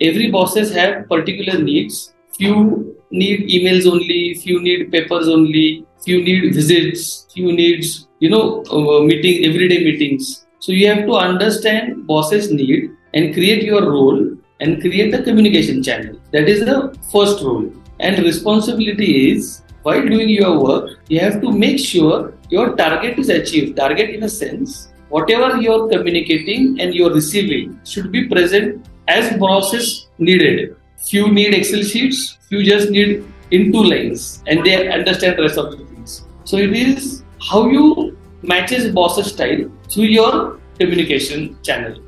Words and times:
every 0.00 0.30
bosses 0.30 0.74
have 0.74 1.08
particular 1.08 1.58
needs. 1.58 2.14
Few 2.36 2.96
need 3.10 3.48
emails 3.48 3.90
only, 3.90 4.34
few 4.34 4.60
need 4.60 4.92
papers 4.92 5.28
only, 5.28 5.86
few 6.04 6.22
need 6.22 6.54
visits, 6.54 7.26
few 7.32 7.52
needs, 7.52 8.06
you 8.20 8.28
know, 8.28 8.62
uh, 8.70 9.02
meeting, 9.02 9.46
everyday 9.46 9.78
meetings. 9.78 10.46
So 10.58 10.72
you 10.72 10.88
have 10.88 11.06
to 11.06 11.14
understand 11.14 12.06
bosses 12.06 12.52
need 12.52 12.90
and 13.14 13.32
create 13.32 13.62
your 13.62 13.90
role 13.90 14.36
and 14.60 14.80
create 14.80 15.12
the 15.12 15.22
communication 15.22 15.82
channel. 15.82 16.20
That 16.32 16.48
is 16.48 16.60
the 16.60 16.94
first 17.10 17.42
role. 17.42 17.72
And 18.00 18.18
responsibility 18.18 19.32
is 19.32 19.62
while 19.82 20.02
doing 20.02 20.28
your 20.28 20.62
work, 20.62 20.98
you 21.08 21.20
have 21.20 21.40
to 21.40 21.50
make 21.50 21.78
sure 21.78 22.34
your 22.50 22.76
target 22.76 23.18
is 23.18 23.30
achieved. 23.30 23.76
Target 23.76 24.10
in 24.10 24.24
a 24.24 24.28
sense, 24.28 24.92
whatever 25.08 25.56
you're 25.58 25.88
communicating 25.88 26.80
and 26.80 26.94
you're 26.94 27.14
receiving 27.14 27.80
should 27.84 28.12
be 28.12 28.28
present 28.28 28.86
as 29.08 29.36
process 29.36 30.06
needed. 30.18 30.76
Few 31.08 31.30
need 31.32 31.54
Excel 31.54 31.82
sheets, 31.82 32.38
few 32.48 32.62
just 32.64 32.90
need 32.90 33.24
in 33.50 33.72
two 33.72 33.84
lines 33.84 34.42
and 34.46 34.64
they 34.64 34.88
understand 34.88 35.38
the 35.38 35.42
rest 35.42 35.58
of 35.58 35.70
the 35.70 35.84
things. 35.84 36.24
So 36.44 36.56
it 36.56 36.72
is 36.72 37.22
how 37.40 37.68
you 37.68 38.18
matches 38.42 38.92
boss's 38.92 39.32
style 39.32 39.70
through 39.88 40.04
your 40.04 40.58
communication 40.78 41.56
channel. 41.62 42.00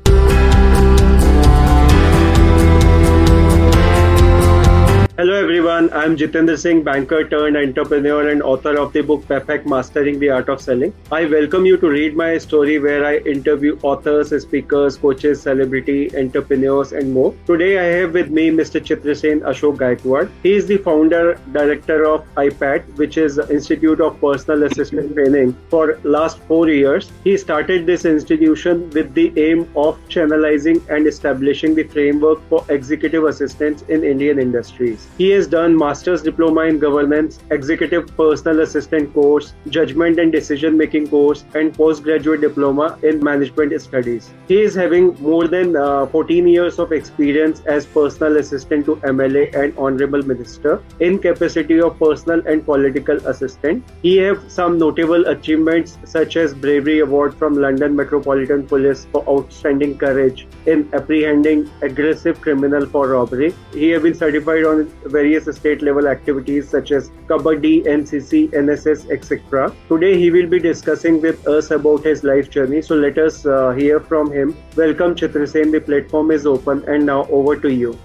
Hello 5.19 5.33
everyone, 5.33 5.91
I'm 5.91 6.15
Jitendra 6.15 6.57
Singh, 6.57 6.81
banker 6.81 7.27
turned 7.27 7.57
entrepreneur 7.57 8.29
and 8.29 8.41
author 8.41 8.79
of 8.79 8.93
the 8.93 9.01
book 9.01 9.27
Perfect 9.27 9.67
Mastering 9.67 10.17
the 10.17 10.29
Art 10.29 10.47
of 10.47 10.61
Selling. 10.61 10.93
I 11.11 11.25
welcome 11.25 11.65
you 11.65 11.75
to 11.75 11.89
read 11.89 12.15
my 12.15 12.37
story 12.37 12.79
where 12.79 13.05
I 13.05 13.17
interview 13.17 13.77
authors, 13.83 14.29
speakers, 14.41 14.95
coaches, 14.95 15.41
celebrity, 15.41 16.09
entrepreneurs 16.17 16.93
and 16.93 17.13
more. 17.13 17.35
Today 17.47 17.79
I 17.79 17.99
have 17.99 18.13
with 18.13 18.29
me 18.29 18.49
Mr. 18.49 18.79
Chitrasen 18.79 19.41
Ashok 19.41 19.75
Gaikwad. 19.75 20.31
He 20.41 20.53
is 20.53 20.67
the 20.67 20.77
founder, 20.77 21.37
director 21.51 22.05
of 22.05 22.23
IPAT, 22.35 22.95
which 22.95 23.17
is 23.17 23.37
Institute 23.39 23.99
of 23.99 24.21
Personal 24.21 24.63
Assistant 24.63 25.13
Training 25.15 25.53
for 25.69 25.99
last 26.05 26.39
four 26.47 26.69
years. 26.69 27.11
He 27.25 27.35
started 27.35 27.85
this 27.85 28.05
institution 28.05 28.89
with 28.91 29.13
the 29.13 29.33
aim 29.35 29.69
of 29.75 29.99
channelizing 30.07 30.81
and 30.89 31.07
establishing 31.07 31.75
the 31.75 31.83
framework 31.83 32.39
for 32.47 32.63
executive 32.69 33.25
assistants 33.25 33.81
in 33.89 34.05
Indian 34.05 34.39
industries. 34.39 35.08
He 35.17 35.29
has 35.31 35.47
done 35.47 35.77
master's 35.77 36.21
diploma 36.21 36.61
in 36.61 36.79
governance, 36.79 37.39
executive 37.51 38.15
personal 38.15 38.61
assistant 38.61 39.13
course, 39.13 39.53
judgment 39.67 40.19
and 40.19 40.31
decision 40.31 40.77
making 40.77 41.09
course, 41.09 41.43
and 41.55 41.73
postgraduate 41.73 42.41
diploma 42.41 42.97
in 43.03 43.21
management 43.21 43.79
studies. 43.81 44.29
He 44.47 44.61
is 44.61 44.73
having 44.73 45.15
more 45.21 45.47
than 45.47 45.75
uh, 45.75 46.05
14 46.07 46.47
years 46.47 46.79
of 46.79 46.91
experience 46.91 47.61
as 47.65 47.85
personal 47.85 48.37
assistant 48.37 48.85
to 48.85 48.95
MLA 48.97 49.53
and 49.55 49.77
honorable 49.77 50.21
minister 50.23 50.81
in 50.99 51.19
capacity 51.19 51.81
of 51.81 51.99
personal 51.99 52.41
and 52.47 52.65
political 52.65 53.17
assistant. 53.27 53.83
He 54.01 54.17
have 54.17 54.49
some 54.49 54.77
notable 54.77 55.27
achievements 55.27 55.97
such 56.05 56.37
as 56.37 56.53
bravery 56.53 56.99
award 56.99 57.35
from 57.35 57.55
London 57.55 57.95
Metropolitan 57.95 58.65
Police 58.65 59.05
for 59.11 59.27
outstanding 59.27 59.97
courage 59.97 60.47
in 60.65 60.89
apprehending 60.93 61.69
aggressive 61.81 62.39
criminal 62.39 62.85
for 62.85 63.09
robbery. 63.09 63.53
He 63.73 63.89
have 63.89 64.03
been 64.03 64.15
certified 64.15 64.63
on 64.63 64.91
various 65.05 65.45
state 65.55 65.81
level 65.81 66.07
activities 66.07 66.69
such 66.69 66.91
as 66.91 67.09
Kabaddi, 67.27 67.85
NCC, 67.85 68.49
NSS, 68.51 69.09
etc. 69.11 69.73
Today 69.87 70.17
he 70.17 70.31
will 70.31 70.47
be 70.47 70.59
discussing 70.59 71.21
with 71.21 71.47
us 71.47 71.71
about 71.71 72.03
his 72.03 72.23
life 72.23 72.49
journey. 72.49 72.81
So 72.81 72.95
let 72.95 73.17
us 73.17 73.45
uh, 73.45 73.71
hear 73.71 73.99
from 73.99 74.31
him. 74.31 74.55
Welcome 74.75 75.15
Chitrasen, 75.15 75.71
the 75.71 75.81
platform 75.81 76.31
is 76.31 76.45
open 76.45 76.83
and 76.87 77.05
now 77.05 77.25
over 77.25 77.55
to 77.55 77.73
you. 77.73 77.97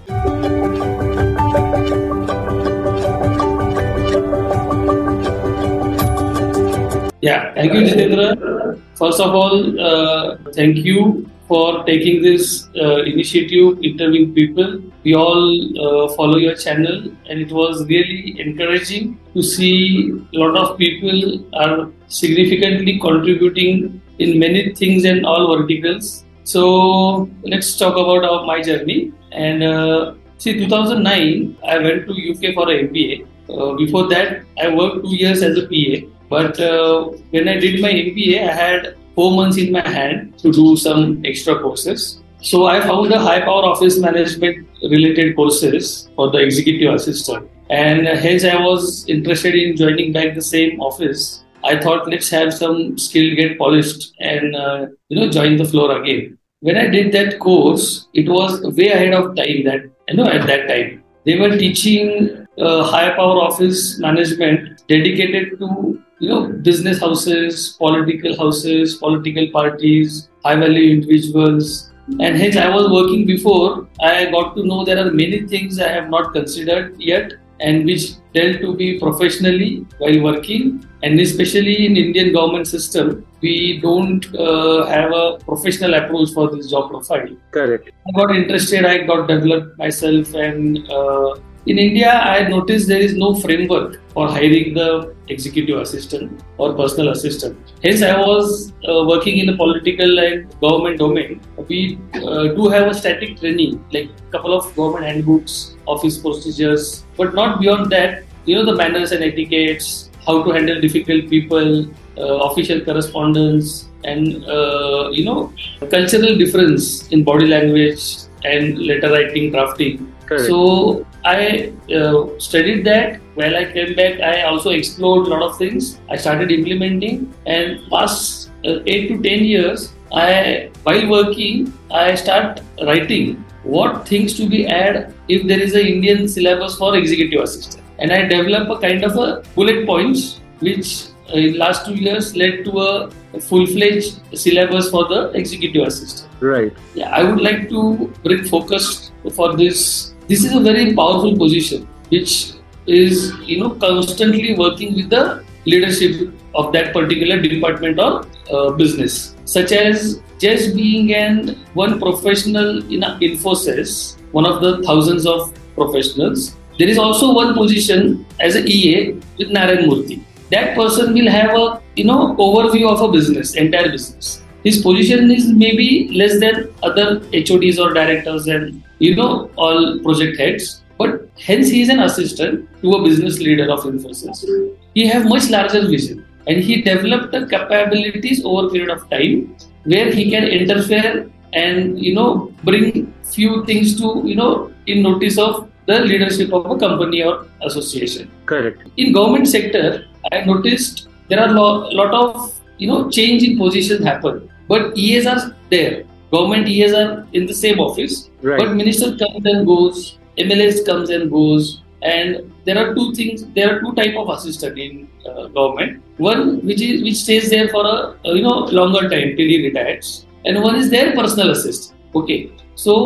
Yeah, 7.21 7.53
thank 7.55 7.73
you, 7.73 7.81
Jitendra. 7.81 8.79
First 8.95 9.19
of 9.19 9.33
all, 9.33 9.79
uh, 9.79 10.37
thank 10.53 10.77
you 10.77 11.29
for 11.47 11.83
taking 11.85 12.21
this 12.21 12.67
uh, 12.75 13.03
initiative, 13.03 13.83
interviewing 13.83 14.33
people. 14.33 14.81
We 15.03 15.13
all 15.13 15.51
uh, 15.85 16.13
follow 16.15 16.37
your 16.37 16.55
channel, 16.55 17.11
and 17.29 17.39
it 17.39 17.51
was 17.51 17.85
really 17.87 18.39
encouraging 18.39 19.19
to 19.33 19.43
see 19.43 20.11
a 20.33 20.37
lot 20.37 20.57
of 20.57 20.77
people 20.77 21.45
are 21.53 21.91
significantly 22.07 22.99
contributing 22.99 24.01
in 24.19 24.39
many 24.39 24.73
things 24.73 25.05
and 25.05 25.25
all 25.25 25.55
verticals. 25.55 26.25
So 26.43 27.29
let's 27.43 27.77
talk 27.77 27.93
about 27.93 28.23
our, 28.23 28.45
my 28.45 28.61
journey. 28.61 29.11
And 29.31 29.63
uh, 29.63 30.15
see, 30.37 30.57
2009, 30.57 31.57
I 31.67 31.77
went 31.79 32.07
to 32.07 32.13
UK 32.13 32.53
for 32.53 32.69
an 32.71 32.87
MBA. 32.87 33.27
Uh, 33.49 33.73
before 33.75 34.07
that, 34.09 34.43
I 34.59 34.73
worked 34.73 35.05
two 35.05 35.15
years 35.15 35.43
as 35.43 35.57
a 35.57 35.67
PA. 35.67 36.07
But 36.29 36.59
uh, 36.59 37.09
when 37.29 37.47
I 37.47 37.57
did 37.57 37.81
my 37.81 37.91
MBA, 37.91 38.49
I 38.49 38.51
had 38.51 38.95
four 39.15 39.35
months 39.35 39.57
in 39.57 39.71
my 39.71 39.87
hand 39.87 40.37
to 40.39 40.51
do 40.51 40.75
some 40.75 41.23
extra 41.25 41.59
courses. 41.59 42.21
So 42.41 42.67
I 42.67 42.79
found 42.81 43.11
the 43.11 43.19
high 43.19 43.41
power 43.41 43.63
office 43.63 43.97
management 43.99 44.67
related 44.83 45.35
courses 45.35 46.09
for 46.15 46.29
the 46.29 46.37
executive 46.37 46.93
assistant. 46.93 47.49
And 47.69 48.07
hence 48.07 48.43
I 48.45 48.61
was 48.61 49.07
interested 49.09 49.55
in 49.55 49.75
joining 49.75 50.13
back 50.13 50.35
the 50.35 50.41
same 50.41 50.79
office. 50.79 51.43
I 51.63 51.79
thought 51.79 52.07
let's 52.07 52.29
have 52.29 52.53
some 52.53 52.97
skill 52.97 53.35
get 53.35 53.57
polished 53.57 54.13
and 54.19 54.55
uh, 54.55 54.87
you 55.09 55.19
know 55.19 55.31
join 55.31 55.57
the 55.57 55.65
floor 55.65 55.99
again. 55.99 56.37
When 56.59 56.77
I 56.77 56.87
did 56.87 57.11
that 57.13 57.39
course, 57.39 58.07
it 58.13 58.29
was 58.29 58.61
way 58.77 58.89
ahead 58.89 59.13
of 59.13 59.35
time 59.35 59.63
that 59.65 59.81
you 60.07 60.17
know 60.17 60.27
at 60.27 60.45
that 60.45 60.67
time. 60.67 61.03
They 61.25 61.39
were 61.39 61.57
teaching 61.57 62.45
uh, 62.59 62.83
high 62.83 63.15
power 63.15 63.41
office 63.41 63.97
management 63.99 64.83
dedicated 64.87 65.57
to 65.59 65.99
you 66.19 66.29
know, 66.29 66.47
business 66.47 66.99
houses, 66.99 67.75
political 67.77 68.37
houses, 68.37 68.95
political 68.95 69.49
parties, 69.51 70.29
high 70.43 70.55
value 70.55 70.91
individuals. 70.91 71.91
And 72.19 72.37
hence, 72.37 72.55
I 72.55 72.69
was 72.69 72.89
working 72.89 73.25
before. 73.25 73.87
I 73.99 74.29
got 74.31 74.55
to 74.55 74.63
know 74.65 74.85
there 74.85 74.99
are 74.99 75.11
many 75.11 75.47
things 75.47 75.79
I 75.79 75.89
have 75.89 76.09
not 76.09 76.33
considered 76.33 76.95
yet, 76.99 77.33
and 77.59 77.85
which 77.85 78.11
tend 78.33 78.59
to 78.61 78.75
be 78.75 78.99
professionally 78.99 79.85
while 79.97 80.21
working. 80.21 80.85
And 81.01 81.19
especially 81.19 81.85
in 81.85 81.97
Indian 81.97 82.31
government 82.33 82.67
system, 82.67 83.25
we 83.41 83.79
don't 83.81 84.23
uh, 84.35 84.85
have 84.85 85.11
a 85.11 85.37
professional 85.45 85.95
approach 85.95 86.29
for 86.33 86.49
this 86.55 86.69
job 86.69 86.91
profile. 86.91 87.27
Correct. 87.51 87.89
I 88.07 88.11
got 88.11 88.35
interested. 88.35 88.85
I 88.85 88.99
got 88.99 89.27
developed 89.27 89.77
myself, 89.77 90.33
and 90.33 90.87
uh, 90.89 91.35
in 91.65 91.79
India, 91.79 92.11
I 92.11 92.47
noticed 92.47 92.87
there 92.87 93.01
is 93.01 93.15
no 93.15 93.35
framework 93.35 93.99
for 94.09 94.27
hiring 94.27 94.73
the 94.75 95.15
executive 95.29 95.79
assistant 95.79 96.43
or 96.57 96.73
personal 96.73 97.09
assistant. 97.09 97.57
Hence, 97.83 98.03
I 98.03 98.19
was 98.19 98.71
uh, 98.87 99.03
working 99.07 99.39
in 99.39 99.47
the 99.47 99.57
political 99.57 100.19
and 100.19 100.47
government 100.61 100.99
domain. 100.99 101.41
We 101.67 101.97
uh, 102.13 102.53
do 102.59 102.67
have 102.69 102.87
a 102.87 102.93
static 102.93 103.39
training, 103.39 103.83
like 103.91 104.09
a 104.27 104.31
couple 104.31 104.53
of 104.53 104.75
government 104.75 105.05
handbooks, 105.05 105.75
office 105.87 106.17
procedures, 106.19 107.03
but 107.17 107.33
not 107.33 107.59
beyond 107.59 107.91
that. 107.91 108.23
You 108.45 108.55
know 108.55 108.65
the 108.65 108.75
manners 108.75 109.11
and 109.11 109.23
etiquettes, 109.23 110.11
how 110.25 110.43
to 110.43 110.51
handle 110.51 110.79
difficult 110.79 111.29
people, 111.29 111.89
uh, 112.17 112.49
official 112.49 112.81
correspondence, 112.81 113.89
and 114.03 114.45
uh, 114.45 115.09
you 115.11 115.25
know 115.25 115.51
cultural 115.89 116.37
difference 116.37 117.07
in 117.07 117.23
body 117.23 117.47
language 117.47 118.03
and 118.43 118.77
letter 118.77 119.11
writing, 119.11 119.51
drafting. 119.51 120.13
Correct. 120.27 120.45
So 120.45 121.05
I 121.25 121.73
uh, 121.93 122.37
studied 122.37 122.85
that. 122.85 123.19
While 123.33 123.55
I 123.57 123.65
came 123.71 123.95
back, 123.95 124.21
I 124.21 124.43
also 124.43 124.69
explored 124.69 125.27
a 125.27 125.29
lot 125.31 125.41
of 125.41 125.57
things. 125.57 125.99
I 126.09 126.15
started 126.15 126.51
implementing, 126.51 127.33
and 127.45 127.81
past 127.89 128.51
uh, 128.63 128.79
eight 128.85 129.09
to 129.09 129.21
ten 129.23 129.43
years, 129.43 129.91
I 130.13 130.69
while 130.83 131.09
working, 131.09 131.73
I 131.91 132.15
start 132.15 132.61
writing 132.83 133.43
what 133.63 134.07
things 134.07 134.37
to 134.37 134.47
be 134.47 134.67
added 134.67 135.13
if 135.27 135.47
there 135.47 135.59
is 135.59 135.73
a 135.73 135.83
Indian 135.83 136.27
syllabus 136.27 136.77
for 136.77 136.95
executive 136.95 137.41
assistant, 137.41 137.83
and 137.97 138.11
I 138.11 138.21
develop 138.27 138.69
a 138.69 138.79
kind 138.79 139.03
of 139.03 139.17
a 139.17 139.43
bullet 139.55 139.85
points 139.87 140.39
which 140.59 141.07
uh, 141.33 141.37
in 141.37 141.57
last 141.57 141.87
two 141.87 141.95
years 141.95 142.35
led 142.35 142.63
to 142.65 142.79
a 142.79 143.11
full-fledged 143.41 144.37
syllabus 144.37 144.89
for 144.91 145.07
the 145.07 145.31
executive 145.31 145.87
assistant. 145.87 146.31
Right. 146.39 146.71
Yeah, 146.93 147.09
I 147.09 147.23
would 147.23 147.41
like 147.41 147.67
to 147.69 148.13
bring 148.23 148.43
focus 148.45 149.11
for 149.33 149.57
this. 149.57 150.13
This 150.27 150.43
is 150.43 150.53
a 150.55 150.59
very 150.59 150.93
powerful 150.95 151.37
position, 151.37 151.87
which 152.09 152.53
is 152.87 153.33
you 153.41 153.59
know 153.61 153.71
constantly 153.71 154.55
working 154.55 154.95
with 154.95 155.09
the 155.09 155.43
leadership 155.65 156.33
of 156.53 156.71
that 156.73 156.93
particular 156.93 157.41
department 157.41 157.99
or 157.99 158.25
uh, 158.51 158.71
business, 158.71 159.35
such 159.45 159.71
as 159.71 160.21
just 160.39 160.75
being 160.75 161.13
an 161.13 161.57
one 161.73 161.99
professional 161.99 162.77
in 162.93 163.01
Infosys, 163.01 164.17
one 164.31 164.45
of 164.45 164.61
the 164.61 164.83
thousands 164.83 165.25
of 165.25 165.53
professionals. 165.75 166.55
There 166.77 166.89
is 166.89 166.97
also 166.97 167.33
one 167.33 167.53
position 167.53 168.25
as 168.39 168.55
a 168.55 168.63
EA 168.65 169.13
with 169.37 169.49
Narayan 169.49 169.89
Murthy 169.89 170.23
that 170.51 170.75
person 170.75 171.13
will 171.13 171.29
have 171.29 171.55
a 171.59 171.81
you 171.95 172.05
know 172.05 172.35
overview 172.37 172.89
of 172.89 173.01
a 173.01 173.11
business, 173.11 173.55
entire 173.55 173.89
business. 173.89 174.41
His 174.63 174.81
position 174.81 175.31
is 175.31 175.47
maybe 175.47 176.09
less 176.13 176.39
than 176.39 176.73
other 176.83 177.21
HODs 177.33 177.79
or 177.79 177.93
directors 177.93 178.47
and 178.47 178.83
you 178.99 179.15
know, 179.15 179.49
all 179.55 179.99
project 179.99 180.37
heads. 180.39 180.81
But 180.97 181.27
hence 181.37 181.69
he 181.69 181.81
is 181.81 181.89
an 181.89 181.99
assistant 181.99 182.69
to 182.81 182.93
a 182.93 183.03
business 183.03 183.39
leader 183.39 183.69
of 183.69 183.81
Infosys. 183.81 184.45
He 184.93 185.07
have 185.07 185.25
much 185.25 185.49
larger 185.49 185.87
vision 185.87 186.25
and 186.47 186.63
he 186.63 186.81
developed 186.81 187.31
the 187.31 187.45
capabilities 187.47 188.43
over 188.45 188.67
a 188.67 188.69
period 188.69 188.89
of 188.89 189.09
time 189.09 189.55
where 189.83 190.11
he 190.11 190.29
can 190.29 190.43
interfere 190.43 191.29
and 191.53 191.99
you 191.99 192.13
know 192.13 192.53
bring 192.63 193.13
few 193.23 193.65
things 193.65 193.99
to 193.99 194.21
you 194.25 194.35
know 194.35 194.71
in 194.87 195.01
notice 195.01 195.37
of 195.37 195.69
the 195.87 195.99
leadership 195.99 196.51
of 196.51 196.65
a 196.65 196.77
company 196.77 197.23
or 197.23 197.45
association. 197.61 198.29
Correct. 198.45 198.81
In 198.97 199.13
government 199.13 199.47
sector, 199.47 200.05
I 200.31 200.43
noticed 200.43 201.09
there 201.29 201.39
are 201.39 201.51
lot, 201.53 201.93
lot 201.93 202.13
of 202.13 202.53
you 202.77 202.87
know 202.87 203.09
change 203.09 203.43
in 203.43 203.57
positions 203.57 204.03
happen, 204.03 204.49
but 204.67 204.97
EAs 204.97 205.25
are 205.27 205.55
there. 205.69 206.03
Government 206.35 206.67
EAs 206.67 206.93
are 207.01 207.09
in 207.33 207.45
the 207.51 207.57
same 207.63 207.79
office, 207.87 208.13
Right. 208.41 208.59
but 208.61 208.75
minister 208.81 209.09
comes 209.23 209.45
and 209.53 209.65
goes, 209.71 209.97
MLS 210.45 210.77
comes 210.89 211.09
and 211.17 211.31
goes, 211.31 211.81
and 212.01 212.51
there 212.65 212.77
are 212.81 212.93
two 212.97 213.05
things. 213.19 213.45
There 213.57 213.67
are 213.71 213.79
two 213.83 213.93
type 213.99 214.15
of 214.23 214.29
assistant 214.37 214.77
in 214.85 215.07
uh, 215.29 215.47
government. 215.57 216.01
One 216.17 216.41
which 216.69 216.81
is 216.87 217.03
which 217.05 217.17
stays 217.25 217.49
there 217.53 217.67
for 217.75 217.83
a 217.93 217.95
uh, 218.25 218.33
you 218.37 218.43
know 218.47 218.57
longer 218.79 219.03
time 219.13 219.29
till 219.37 219.49
he 219.53 219.57
retires, 219.67 220.09
and 220.45 220.61
one 220.67 220.75
is 220.81 220.89
their 220.95 221.07
personal 221.19 221.51
assistant. 221.55 221.99
Okay, 222.21 222.39
so 222.83 222.97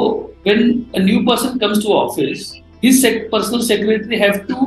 when 0.47 0.59
a 0.93 0.99
new 1.09 1.19
person 1.29 1.59
comes 1.63 1.83
to 1.85 1.89
office, 1.99 2.43
his 2.81 3.01
sec- 3.05 3.29
personal 3.35 3.61
secretary 3.69 4.19
have 4.25 4.41
to 4.51 4.57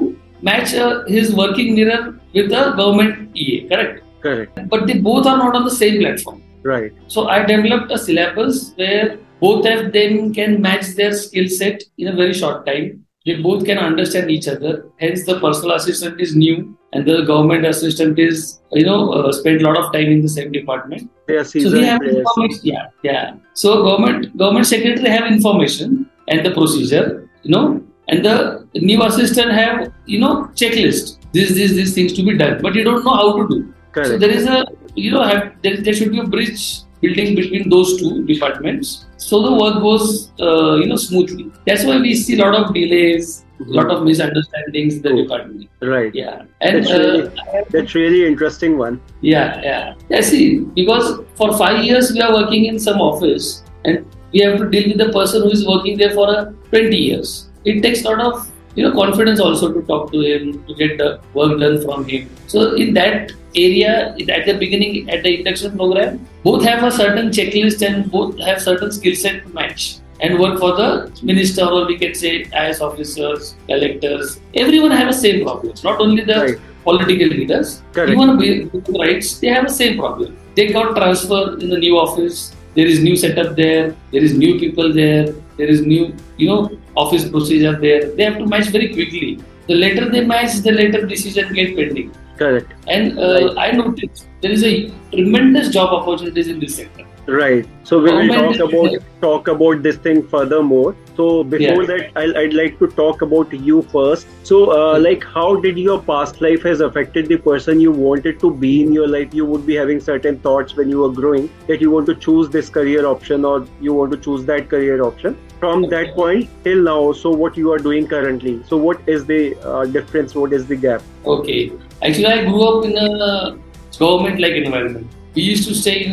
match 0.50 0.74
uh, 0.74 1.04
his 1.16 1.34
working 1.42 1.74
mirror 1.80 2.00
with 2.34 2.52
a 2.62 2.64
government 2.80 3.36
EA, 3.36 3.68
correct? 3.68 4.02
Correct. 4.20 4.58
But 4.72 4.86
they 4.88 4.98
both 5.10 5.26
are 5.26 5.36
not 5.44 5.54
on 5.60 5.64
the 5.64 5.76
same 5.82 6.00
platform. 6.00 6.42
Right. 6.64 6.92
So 7.08 7.28
I 7.28 7.44
developed 7.44 7.90
a 7.92 7.98
syllabus 7.98 8.72
where 8.76 9.18
both 9.40 9.66
of 9.66 9.92
them 9.92 10.32
can 10.32 10.60
match 10.62 10.86
their 10.96 11.12
skill 11.12 11.48
set 11.48 11.82
in 11.98 12.08
a 12.08 12.16
very 12.16 12.32
short 12.32 12.64
time. 12.66 13.04
They 13.24 13.36
both 13.40 13.64
can 13.64 13.78
understand 13.78 14.30
each 14.30 14.48
other. 14.48 14.86
Hence, 14.98 15.24
the 15.24 15.38
personal 15.38 15.76
assistant 15.76 16.20
is 16.20 16.34
new, 16.34 16.76
and 16.92 17.06
the 17.06 17.22
government 17.22 17.64
assistant 17.64 18.18
is, 18.18 18.60
you 18.72 18.84
know, 18.84 19.12
uh, 19.12 19.30
spent 19.32 19.62
a 19.62 19.64
lot 19.64 19.76
of 19.76 19.92
time 19.92 20.06
in 20.06 20.22
the 20.22 20.28
same 20.28 20.50
department. 20.50 21.08
They 21.28 21.36
are 21.36 21.44
So 21.44 21.70
they 21.70 21.84
have 21.84 22.00
players. 22.00 22.16
information. 22.16 22.60
Yeah, 22.64 22.86
yeah. 23.04 23.34
So 23.54 23.84
government 23.84 24.36
government 24.36 24.66
secretary 24.66 25.08
have 25.08 25.30
information 25.30 26.10
and 26.28 26.44
the 26.44 26.50
procedure, 26.50 27.28
you 27.44 27.52
know, 27.52 27.80
and 28.08 28.24
the 28.24 28.66
new 28.74 29.00
assistant 29.04 29.52
have, 29.52 29.92
you 30.06 30.18
know, 30.18 30.50
checklist. 30.54 31.18
This, 31.32 31.50
this, 31.54 31.72
these 31.72 31.94
things 31.94 32.12
to 32.14 32.22
be 32.22 32.36
done, 32.36 32.60
but 32.60 32.74
you 32.74 32.84
don't 32.84 33.04
know 33.04 33.14
how 33.14 33.36
to 33.38 33.48
do. 33.48 33.72
Correct. 33.92 34.08
So 34.10 34.18
there 34.18 34.30
is 34.30 34.46
a, 34.46 34.66
you 34.94 35.10
know, 35.10 35.22
have, 35.22 35.54
there, 35.62 35.76
there 35.76 35.92
should 35.94 36.10
be 36.12 36.20
a 36.20 36.24
bridge 36.24 36.80
building 37.00 37.34
between 37.34 37.68
those 37.68 37.98
two 37.98 38.24
departments, 38.26 39.06
so 39.16 39.42
the 39.42 39.52
work 39.52 39.80
goes, 39.82 40.30
uh, 40.40 40.74
you 40.76 40.86
know, 40.86 40.96
smoothly. 40.96 41.50
That's 41.66 41.84
why 41.84 41.98
we 42.00 42.14
see 42.14 42.38
a 42.38 42.44
lot 42.44 42.54
of 42.54 42.72
delays, 42.74 43.44
a 43.60 43.64
lot 43.64 43.90
of 43.90 44.04
misunderstandings 44.04 44.96
in 44.96 45.02
the 45.02 45.10
Oh. 45.10 45.22
department. 45.22 45.68
Right. 45.80 46.14
Yeah, 46.14 46.42
and 46.60 46.76
That's 46.84 46.90
uh, 46.90 46.98
really- 46.98 47.30
have 47.52 47.68
That's 47.70 47.94
really 47.94 48.24
interesting 48.26 48.78
one. 48.78 49.00
yeah, 49.20 49.60
yeah. 49.62 49.94
Yeah, 50.10 50.20
see, 50.20 50.60
because 50.60 51.20
for 51.34 51.56
five 51.58 51.84
years 51.84 52.12
we 52.12 52.20
are 52.20 52.32
working 52.32 52.66
in 52.66 52.78
some 52.78 53.00
office 53.00 53.62
and 53.84 54.04
we 54.32 54.40
have 54.40 54.58
to 54.58 54.68
deal 54.70 54.88
with 54.88 54.98
the 54.98 55.10
person 55.12 55.42
who 55.42 55.50
is 55.50 55.66
working 55.66 55.98
there 55.98 56.10
for 56.10 56.28
uh, 56.30 56.44
20 56.70 56.96
years. 56.96 57.48
It 57.64 57.82
takes 57.82 58.04
a 58.04 58.10
lot 58.10 58.20
of 58.20 58.50
you 58.74 58.82
know 58.84 58.92
confidence 58.92 59.40
also 59.40 59.72
to 59.72 59.82
talk 59.82 60.10
to 60.12 60.20
him, 60.20 60.64
to 60.66 60.74
get 60.74 60.98
the 60.98 61.20
work 61.34 61.58
done 61.60 61.80
from 61.82 62.04
him. 62.08 62.28
So 62.46 62.74
in 62.74 62.94
that 62.94 63.32
area, 63.54 64.14
at 64.38 64.46
the 64.46 64.54
beginning, 64.58 65.10
at 65.10 65.22
the 65.22 65.38
induction 65.38 65.76
program, 65.76 66.26
both 66.42 66.64
have 66.64 66.82
a 66.82 66.90
certain 66.90 67.28
checklist 67.30 67.86
and 67.86 68.10
both 68.10 68.38
have 68.40 68.60
certain 68.60 68.90
skill 68.90 69.14
set 69.14 69.42
to 69.42 69.48
match 69.50 69.96
and 70.20 70.38
work 70.38 70.58
for 70.58 70.72
the 70.76 70.88
minister 71.22 71.64
or 71.64 71.86
we 71.86 71.98
can 71.98 72.14
say 72.14 72.46
IS 72.64 72.80
officers, 72.80 73.56
collectors. 73.66 74.40
Everyone 74.54 74.90
have 74.92 75.08
the 75.08 75.18
same 75.20 75.44
problem. 75.44 75.74
Not 75.84 76.00
only 76.00 76.24
the 76.24 76.38
Right. 76.40 76.58
political 76.84 77.28
leaders, 77.28 77.82
Correct. 77.92 78.12
even 78.12 78.36
with 78.38 78.88
rights, 78.98 79.38
they 79.40 79.48
have 79.48 79.66
the 79.66 79.74
same 79.74 79.98
problem. 79.98 80.36
They 80.56 80.68
got 80.68 80.94
transfer 80.96 81.58
in 81.58 81.68
the 81.70 81.78
new 81.78 81.98
office. 81.98 82.52
There 82.74 82.86
is 82.86 83.02
new 83.02 83.16
setup 83.16 83.56
there. 83.56 83.94
There 84.12 84.22
is 84.22 84.36
new 84.36 84.58
people 84.58 84.92
there. 84.92 85.26
There 85.58 85.68
is 85.68 85.82
new, 85.82 86.14
you 86.38 86.48
know, 86.48 86.70
office 86.96 87.28
procedure 87.28 87.78
there. 87.78 88.10
They 88.10 88.24
have 88.24 88.38
to 88.38 88.46
match 88.46 88.68
very 88.68 88.92
quickly. 88.94 89.38
The 89.68 89.74
later 89.74 90.08
they 90.10 90.24
match, 90.24 90.54
the 90.56 90.72
later 90.72 91.06
decision 91.06 91.52
get 91.52 91.76
pending. 91.76 92.14
Correct. 92.38 92.72
And 92.88 93.18
uh, 93.18 93.54
I 93.58 93.72
noticed 93.72 94.26
there 94.40 94.50
is 94.50 94.64
a 94.64 94.90
tremendous 95.12 95.68
job 95.68 95.92
opportunities 95.92 96.48
in 96.48 96.60
this 96.60 96.76
sector. 96.76 97.06
Right. 97.26 97.66
So 97.84 98.00
we 98.00 98.10
will 98.10 98.28
talk 98.28 98.58
about 98.58 98.94
talk 99.20 99.48
about 99.48 99.82
this 99.82 99.96
thing 99.96 100.26
furthermore. 100.26 100.96
So 101.16 101.44
before 101.44 101.82
Yeah. 101.82 101.90
that, 101.90 102.10
I'll, 102.16 102.36
I'd 102.36 102.54
like 102.54 102.78
to 102.80 102.88
talk 102.88 103.22
about 103.22 103.52
you 103.52 103.82
first. 103.92 104.26
So, 104.42 104.58
uh, 104.76 104.98
like, 104.98 105.22
how 105.22 105.54
did 105.56 105.78
your 105.78 106.00
past 106.02 106.40
life 106.40 106.62
has 106.62 106.80
affected 106.80 107.28
the 107.28 107.36
person 107.36 107.80
you 107.80 107.92
wanted 107.92 108.40
to 108.40 108.50
be 108.64 108.72
in 108.82 108.92
your 108.92 109.06
life? 109.06 109.34
You 109.40 109.46
would 109.46 109.66
be 109.66 109.76
having 109.76 110.00
certain 110.00 110.40
thoughts 110.40 110.76
when 110.76 110.88
you 110.88 110.98
were 111.04 111.12
growing 111.20 111.48
that 111.68 111.80
you 111.80 111.92
want 111.92 112.06
to 112.06 112.16
choose 112.16 112.48
this 112.48 112.68
career 112.68 113.06
option 113.06 113.44
or 113.44 113.66
you 113.80 113.94
want 113.94 114.10
to 114.12 114.18
choose 114.18 114.44
that 114.46 114.68
career 114.68 115.02
option. 115.04 115.38
From 115.60 115.88
that 115.90 116.14
point 116.16 116.50
till 116.64 116.82
now, 116.82 117.12
so 117.12 117.30
what 117.30 117.56
you 117.56 117.70
are 117.72 117.78
doing 117.78 118.08
currently? 118.08 118.60
So, 118.66 118.76
what 118.76 119.00
is 119.06 119.24
the 119.26 119.56
uh, 119.62 119.84
difference? 119.84 120.34
What 120.34 120.52
is 120.52 120.66
the 120.66 120.74
gap? 120.74 121.02
Okay. 121.24 121.70
Actually, 122.02 122.26
I 122.26 122.44
grew 122.44 122.62
up 122.68 122.84
in 122.84 122.96
a 122.96 123.58
government-like 123.96 124.54
environment. 124.54 125.06
We 125.34 125.42
used 125.42 125.66
to 125.68 125.74
stay 125.74 126.04
in 126.04 126.12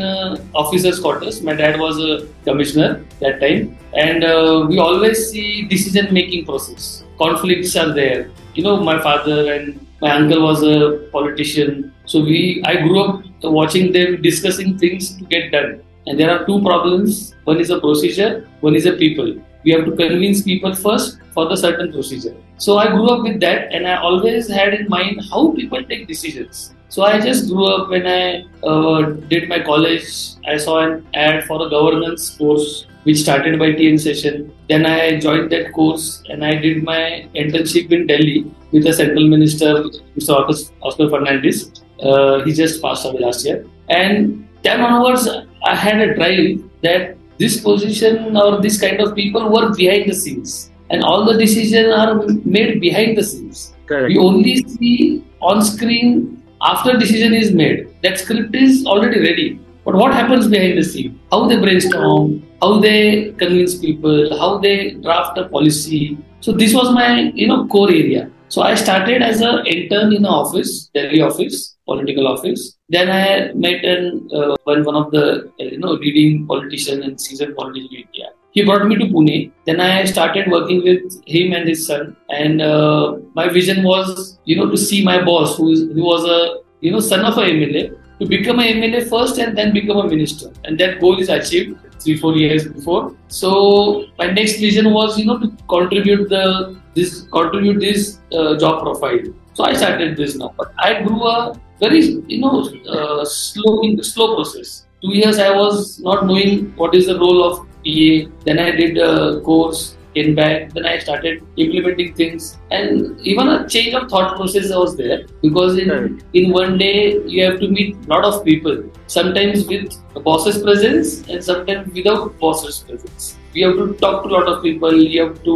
officers' 0.55 0.99
quarters. 0.99 1.41
My 1.41 1.53
dad 1.53 1.77
was 1.79 1.99
a 1.99 2.27
commissioner 2.45 3.03
that 3.19 3.41
time, 3.41 3.77
and 3.93 4.23
uh, 4.23 4.65
we 4.69 4.79
always 4.79 5.29
see 5.29 5.63
decision-making 5.63 6.45
process. 6.45 7.03
Conflicts 7.17 7.75
are 7.75 7.93
there. 7.93 8.31
You 8.53 8.63
know, 8.63 8.77
my 8.81 9.01
father 9.01 9.51
and 9.53 9.85
my 10.01 10.11
uncle 10.11 10.41
was 10.43 10.63
a 10.63 11.09
politician, 11.11 11.93
so 12.05 12.21
we 12.21 12.63
I 12.65 12.77
grew 12.77 13.03
up 13.03 13.25
watching 13.43 13.91
them 13.91 14.21
discussing 14.21 14.77
things 14.77 15.17
to 15.17 15.25
get 15.25 15.51
done. 15.51 15.83
And 16.07 16.17
there 16.17 16.31
are 16.31 16.45
two 16.45 16.61
problems. 16.61 17.35
One 17.43 17.59
is 17.59 17.69
a 17.69 17.79
procedure. 17.79 18.47
One 18.61 18.73
is 18.73 18.85
a 18.85 18.93
people. 18.93 19.35
We 19.65 19.71
have 19.71 19.85
to 19.85 19.91
convince 19.91 20.41
people 20.41 20.73
first 20.73 21.19
for 21.33 21.49
the 21.49 21.57
certain 21.57 21.91
procedure. 21.91 22.35
So 22.57 22.77
I 22.77 22.87
grew 22.87 23.09
up 23.09 23.23
with 23.23 23.41
that, 23.41 23.73
and 23.73 23.85
I 23.85 23.97
always 24.01 24.47
had 24.47 24.73
in 24.73 24.87
mind 24.87 25.21
how 25.29 25.51
people 25.51 25.83
take 25.83 26.07
decisions. 26.07 26.73
So 26.89 27.03
I 27.03 27.19
just 27.19 27.49
grew 27.49 27.65
up 27.65 27.89
when 27.89 28.07
I 28.07 28.45
uh, 28.67 29.01
did 29.31 29.47
my 29.47 29.59
college. 29.59 30.05
I 30.47 30.57
saw 30.57 30.79
an 30.79 31.07
ad 31.13 31.45
for 31.45 31.65
a 31.65 31.69
governance 31.69 32.31
course 32.35 32.87
which 33.03 33.17
started 33.17 33.59
by 33.59 33.71
TN 33.71 33.93
Seshan. 34.05 34.51
Then 34.67 34.85
I 34.85 35.19
joined 35.19 35.51
that 35.51 35.71
course 35.73 36.23
and 36.29 36.43
I 36.43 36.55
did 36.55 36.83
my 36.83 37.27
internship 37.35 37.91
in 37.91 38.07
Delhi 38.07 38.51
with 38.71 38.83
the 38.83 38.93
central 38.93 39.27
minister, 39.27 39.83
Mr. 40.17 40.71
Oscar, 40.81 41.05
Fernandes. 41.05 41.81
Uh, 42.01 42.43
he 42.43 42.53
just 42.53 42.81
passed 42.81 43.05
away 43.05 43.19
last 43.19 43.45
year. 43.45 43.65
And 43.89 44.47
then 44.63 44.81
onwards, 44.81 45.27
I 45.63 45.75
had 45.75 46.01
a 46.01 46.15
drive 46.15 46.63
that 46.81 47.17
this 47.37 47.61
position 47.61 48.35
or 48.35 48.61
this 48.61 48.81
kind 48.81 48.99
of 48.99 49.15
people 49.15 49.51
work 49.51 49.77
behind 49.77 50.09
the 50.09 50.15
scenes. 50.15 50.71
And 50.89 51.03
all 51.03 51.23
the 51.23 51.37
decisions 51.37 51.93
are 51.93 52.15
made 52.43 52.81
behind 52.81 53.15
the 53.15 53.23
scenes. 53.23 53.73
Correct. 53.85 54.09
We 54.09 54.17
only 54.17 54.57
see 54.63 55.23
on 55.39 55.63
screen 55.63 56.38
after 56.61 56.97
decision 56.97 57.33
is 57.33 57.53
made. 57.53 57.87
That 58.03 58.19
script 58.19 58.55
is 58.55 58.85
already 58.85 59.19
ready. 59.19 59.59
But 59.85 59.95
what 59.95 60.13
happens 60.13 60.47
behind 60.47 60.77
the 60.77 60.83
scene? 60.83 61.19
How 61.31 61.47
they 61.47 61.57
brainstorm, 61.57 62.45
how 62.61 62.79
they 62.79 63.31
convince 63.37 63.77
people, 63.77 64.37
how 64.37 64.57
they 64.59 64.91
draft 64.91 65.37
a 65.37 65.47
policy. 65.47 66.17
So 66.41 66.51
this 66.51 66.73
was 66.73 66.93
my 66.93 67.31
you 67.33 67.47
know 67.47 67.67
core 67.67 67.89
area. 67.89 68.29
So 68.49 68.61
I 68.61 68.75
started 68.75 69.21
as 69.21 69.41
an 69.41 69.65
intern 69.67 70.13
in 70.13 70.25
an 70.25 70.25
office, 70.25 70.89
Delhi 70.93 71.21
office, 71.21 71.75
political 71.85 72.27
office. 72.27 72.77
Then 72.89 73.09
I 73.09 73.53
met 73.53 73.85
an 73.85 74.27
uh, 74.33 74.55
one 74.63 74.83
one 74.83 74.95
of 74.95 75.11
the 75.11 75.25
uh, 75.59 75.63
you 75.63 75.79
know 75.79 75.93
leading 75.93 76.45
politician 76.47 77.03
and 77.03 77.19
seasoned 77.19 77.55
politician 77.55 77.89
in 77.91 78.03
India. 78.05 78.29
He 78.51 78.65
brought 78.65 78.85
me 78.87 78.95
to 78.95 79.05
Pune. 79.05 79.51
Then 79.65 79.79
I 79.79 80.05
started 80.05 80.49
working 80.49 80.83
with 80.83 81.21
him 81.25 81.53
and 81.53 81.67
his 81.67 81.85
son. 81.85 82.15
And 82.29 82.61
uh, 82.61 83.17
my 83.33 83.47
vision 83.47 83.83
was, 83.83 84.39
you 84.45 84.55
know, 84.55 84.69
to 84.69 84.77
see 84.77 85.03
my 85.03 85.23
boss, 85.23 85.57
who, 85.57 85.71
is, 85.71 85.81
who 85.81 86.03
was 86.03 86.25
a, 86.25 86.61
you 86.81 86.91
know, 86.91 86.99
son 86.99 87.25
of 87.25 87.37
a 87.37 87.41
MLA, 87.41 87.95
to 88.19 88.25
become 88.25 88.59
a 88.59 88.63
MLA 88.63 89.07
first 89.09 89.37
and 89.37 89.57
then 89.57 89.73
become 89.73 89.97
a 89.97 90.07
minister. 90.07 90.51
And 90.65 90.79
that 90.79 90.99
goal 90.99 91.19
is 91.19 91.29
achieved 91.29 91.79
three, 92.01 92.17
four 92.17 92.35
years 92.35 92.67
before. 92.67 93.15
So 93.27 94.05
my 94.17 94.31
next 94.31 94.59
vision 94.59 94.93
was, 94.93 95.19
you 95.19 95.25
know, 95.25 95.39
to 95.39 95.51
contribute 95.67 96.29
the 96.29 96.79
this 96.95 97.21
contribute 97.31 97.79
this 97.79 98.19
uh, 98.33 98.57
job 98.57 98.81
profile. 98.81 99.19
So 99.53 99.63
I 99.63 99.73
started 99.73 100.17
this 100.17 100.35
now. 100.35 100.53
But 100.57 100.73
I 100.77 101.01
grew 101.03 101.23
a 101.23 101.59
very, 101.79 102.01
you 102.27 102.39
know, 102.41 102.69
uh, 102.89 103.25
slow 103.25 103.81
slow 104.01 104.35
process. 104.35 104.87
Two 105.01 105.15
years 105.15 105.39
I 105.39 105.55
was 105.55 105.99
not 105.99 106.25
knowing 106.25 106.75
what 106.75 106.95
is 106.95 107.07
the 107.07 107.17
role 107.17 107.43
of 107.43 107.68
PA. 107.89 108.29
Then 108.45 108.59
I 108.59 108.71
did 108.71 108.97
a 108.97 109.41
course, 109.41 109.97
in 110.15 110.35
back. 110.35 110.73
Then 110.73 110.85
I 110.85 110.97
started 110.99 111.43
implementing 111.57 112.13
things, 112.13 112.57
and 112.71 113.19
even 113.21 113.47
a 113.47 113.67
change 113.67 113.93
of 113.93 114.09
thought 114.09 114.35
process 114.35 114.69
was 114.75 114.95
there 114.97 115.25
because 115.41 115.77
in 115.77 115.89
Right. 115.89 116.23
in 116.33 116.51
one 116.51 116.77
day 116.77 117.19
you 117.27 117.43
have 117.45 117.59
to 117.59 117.67
meet 117.67 117.95
a 118.05 118.09
lot 118.13 118.23
of 118.23 118.43
people. 118.45 118.77
Sometimes 119.07 119.67
with 119.67 119.85
the 120.13 120.19
boss's 120.19 120.61
presence, 120.63 121.27
and 121.27 121.43
sometimes 121.43 121.93
without 121.93 122.39
boss's 122.39 122.79
presence. 122.87 123.35
we 123.53 123.61
have 123.65 123.77
to 123.77 123.85
talk 124.01 124.17
to 124.23 124.29
a 124.29 124.33
lot 124.33 124.49
of 124.49 124.57
people. 124.63 124.97
You 125.13 125.21
have 125.21 125.37
to 125.45 125.53